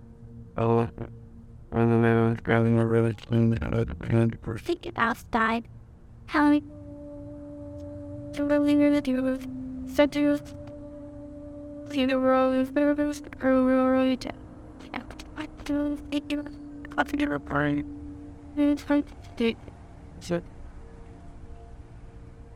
[0.58, 0.88] oh,
[1.72, 4.94] when the man was grabbing a really clean out of the hand for Think it
[4.96, 5.68] outside.
[6.28, 6.62] How many.
[8.34, 9.48] The rolling of the doors.
[9.94, 10.42] Centers.
[11.92, 14.32] See the road of rivers, road.
[15.36, 16.46] I don't think you're.
[16.98, 17.84] I think you're a party.
[18.56, 19.56] It's hard to do.
[20.20, 20.42] So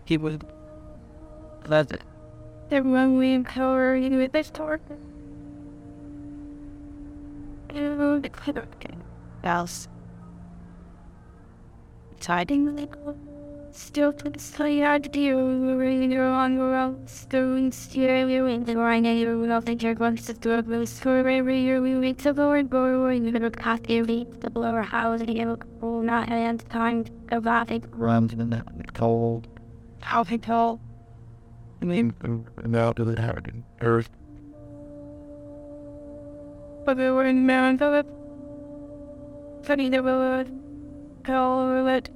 [0.06, 0.38] he was
[1.64, 2.02] pleasant.
[2.70, 4.82] The runway you with this torque.
[7.74, 8.96] You will declare okay.
[9.44, 9.88] Else.
[12.20, 12.90] Tiding the
[13.72, 15.38] Still to the side deal,
[15.78, 20.64] radio on the road, stone stereo in the rhino of the jerk once the door
[20.64, 24.26] was score every year we wait to go and go away, you little cat every
[24.40, 28.50] the blower house and you will not have time to go back and Runs in
[28.50, 28.64] the
[28.94, 29.48] cold.
[30.02, 30.82] how they tell.
[31.82, 34.10] I mean, and out to the hard earth.
[36.88, 38.08] but they were in Mount of it.
[39.64, 40.48] Funny the road,
[41.26, 42.10] call it.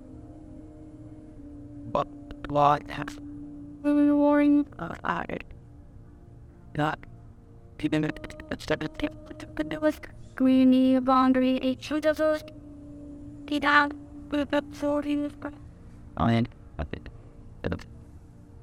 [1.92, 2.08] But
[2.50, 3.20] lot has
[3.84, 5.44] We were warring uh, added.
[6.78, 7.00] Not
[7.82, 8.10] even
[8.50, 8.98] instead of
[9.56, 10.00] but there was
[10.36, 12.42] greeny boundary each of those.
[13.50, 13.92] He down
[14.30, 15.34] with the sorting
[16.16, 16.48] iron.
[16.80, 17.10] I think.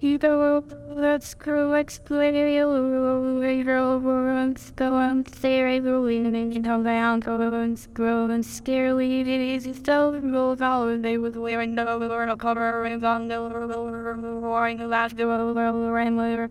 [0.01, 0.61] Either
[0.95, 8.45] that screw exploited over and stone stare ruin and come down go and screw and
[8.45, 13.41] scarily it is so roll out they was wearing the over cover and on the
[13.41, 16.49] roaring the last the over and later.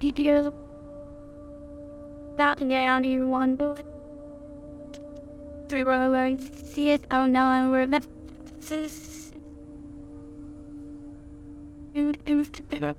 [0.00, 0.54] Did you
[2.38, 3.76] that down you wonder?
[5.72, 8.10] Three were like, see it, oh no, and we're left.
[11.94, 12.94] It was too big.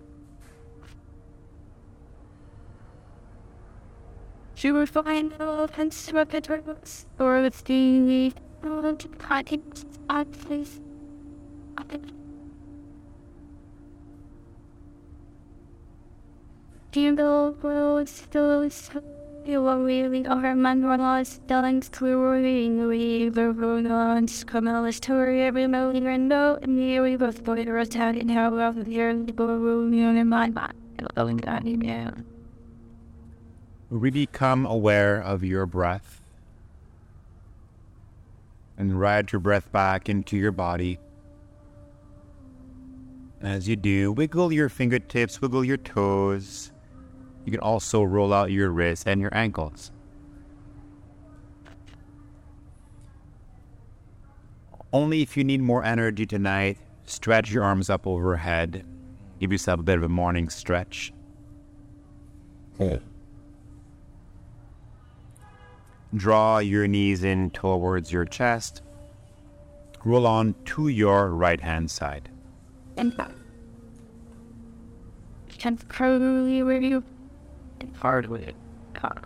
[4.56, 8.34] She was fine, oh, and swept it, or with the,
[9.52, 10.82] it, I please.
[16.92, 18.68] Do you know, well, it's still
[19.48, 26.60] you really over Manuela's Dylan's clearly in the Verona Camilla story every moment and no
[26.66, 30.74] nearly both were attacked in how well the year the room in my mind.
[31.16, 32.14] Telling that email.
[33.90, 36.22] We become aware of your breath.
[38.78, 41.00] and ride your breath back into your body.
[43.42, 46.73] As you do, wiggle your fingertips, wiggle your toes.
[47.46, 49.92] You can also roll out your wrists and your ankles.
[54.92, 58.86] Only if you need more energy tonight, stretch your arms up overhead.
[59.40, 61.12] Give yourself a bit of a morning stretch.
[66.16, 68.84] Draw your knees in towards your chest.
[70.06, 72.30] Roll on to your right hand side.
[72.96, 73.14] And
[75.64, 77.02] can probably review
[78.00, 78.56] Hard with it.
[78.94, 79.22] car.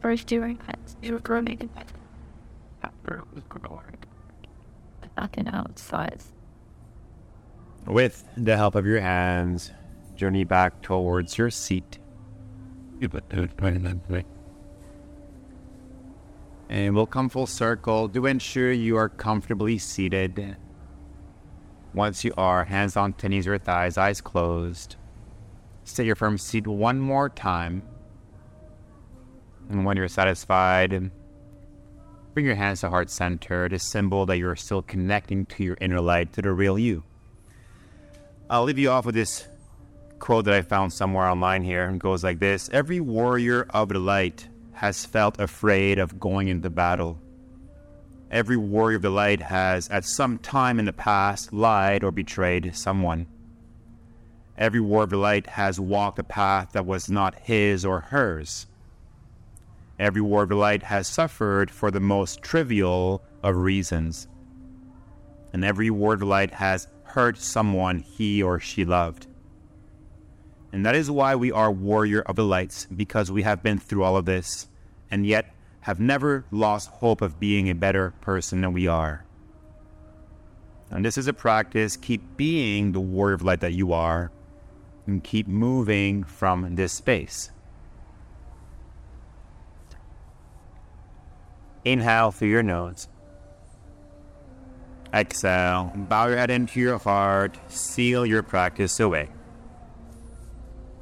[0.00, 0.78] First doing that.
[1.02, 1.70] You were growing it.
[2.82, 3.98] After it was growing.
[5.16, 6.22] Nothing outside.
[7.86, 9.72] With the help of your hands,
[10.14, 11.98] journey back towards your seat.
[13.00, 14.24] You put those right that way.
[16.68, 18.08] And we'll come full circle.
[18.08, 20.56] Do ensure you are comfortably seated.
[21.94, 24.96] Once you are, hands on to knees or thighs, eyes closed.
[25.88, 27.82] Stay your firm seat one more time.
[29.70, 31.10] And when you're satisfied,
[32.34, 36.02] bring your hands to heart center to symbol that you're still connecting to your inner
[36.02, 37.04] light, to the real you.
[38.50, 39.48] I'll leave you off with this
[40.18, 41.88] quote that I found somewhere online here.
[41.88, 46.68] It goes like this Every warrior of the light has felt afraid of going into
[46.68, 47.18] battle.
[48.30, 52.76] Every warrior of the light has, at some time in the past, lied or betrayed
[52.76, 53.26] someone.
[54.58, 58.66] Every light has walked a path that was not his or hers.
[60.00, 64.26] Every light has suffered for the most trivial of reasons.
[65.52, 69.28] And every light has hurt someone he or she loved.
[70.72, 74.02] And that is why we are warrior of the lights, because we have been through
[74.02, 74.68] all of this,
[75.08, 79.24] and yet have never lost hope of being a better person than we are.
[80.90, 81.96] And this is a practice.
[81.96, 84.30] Keep being the warrior of light that you are,
[85.08, 87.50] and keep moving from this space.
[91.84, 93.08] Inhale through your nose.
[95.12, 95.90] Exhale.
[95.96, 97.58] Bow your head into your heart.
[97.68, 99.30] Seal your practice away.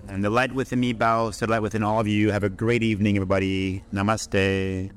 [0.08, 2.30] And the light within me bows to the light within all of you.
[2.30, 3.82] Have a great evening, everybody.
[3.92, 4.92] Namaste.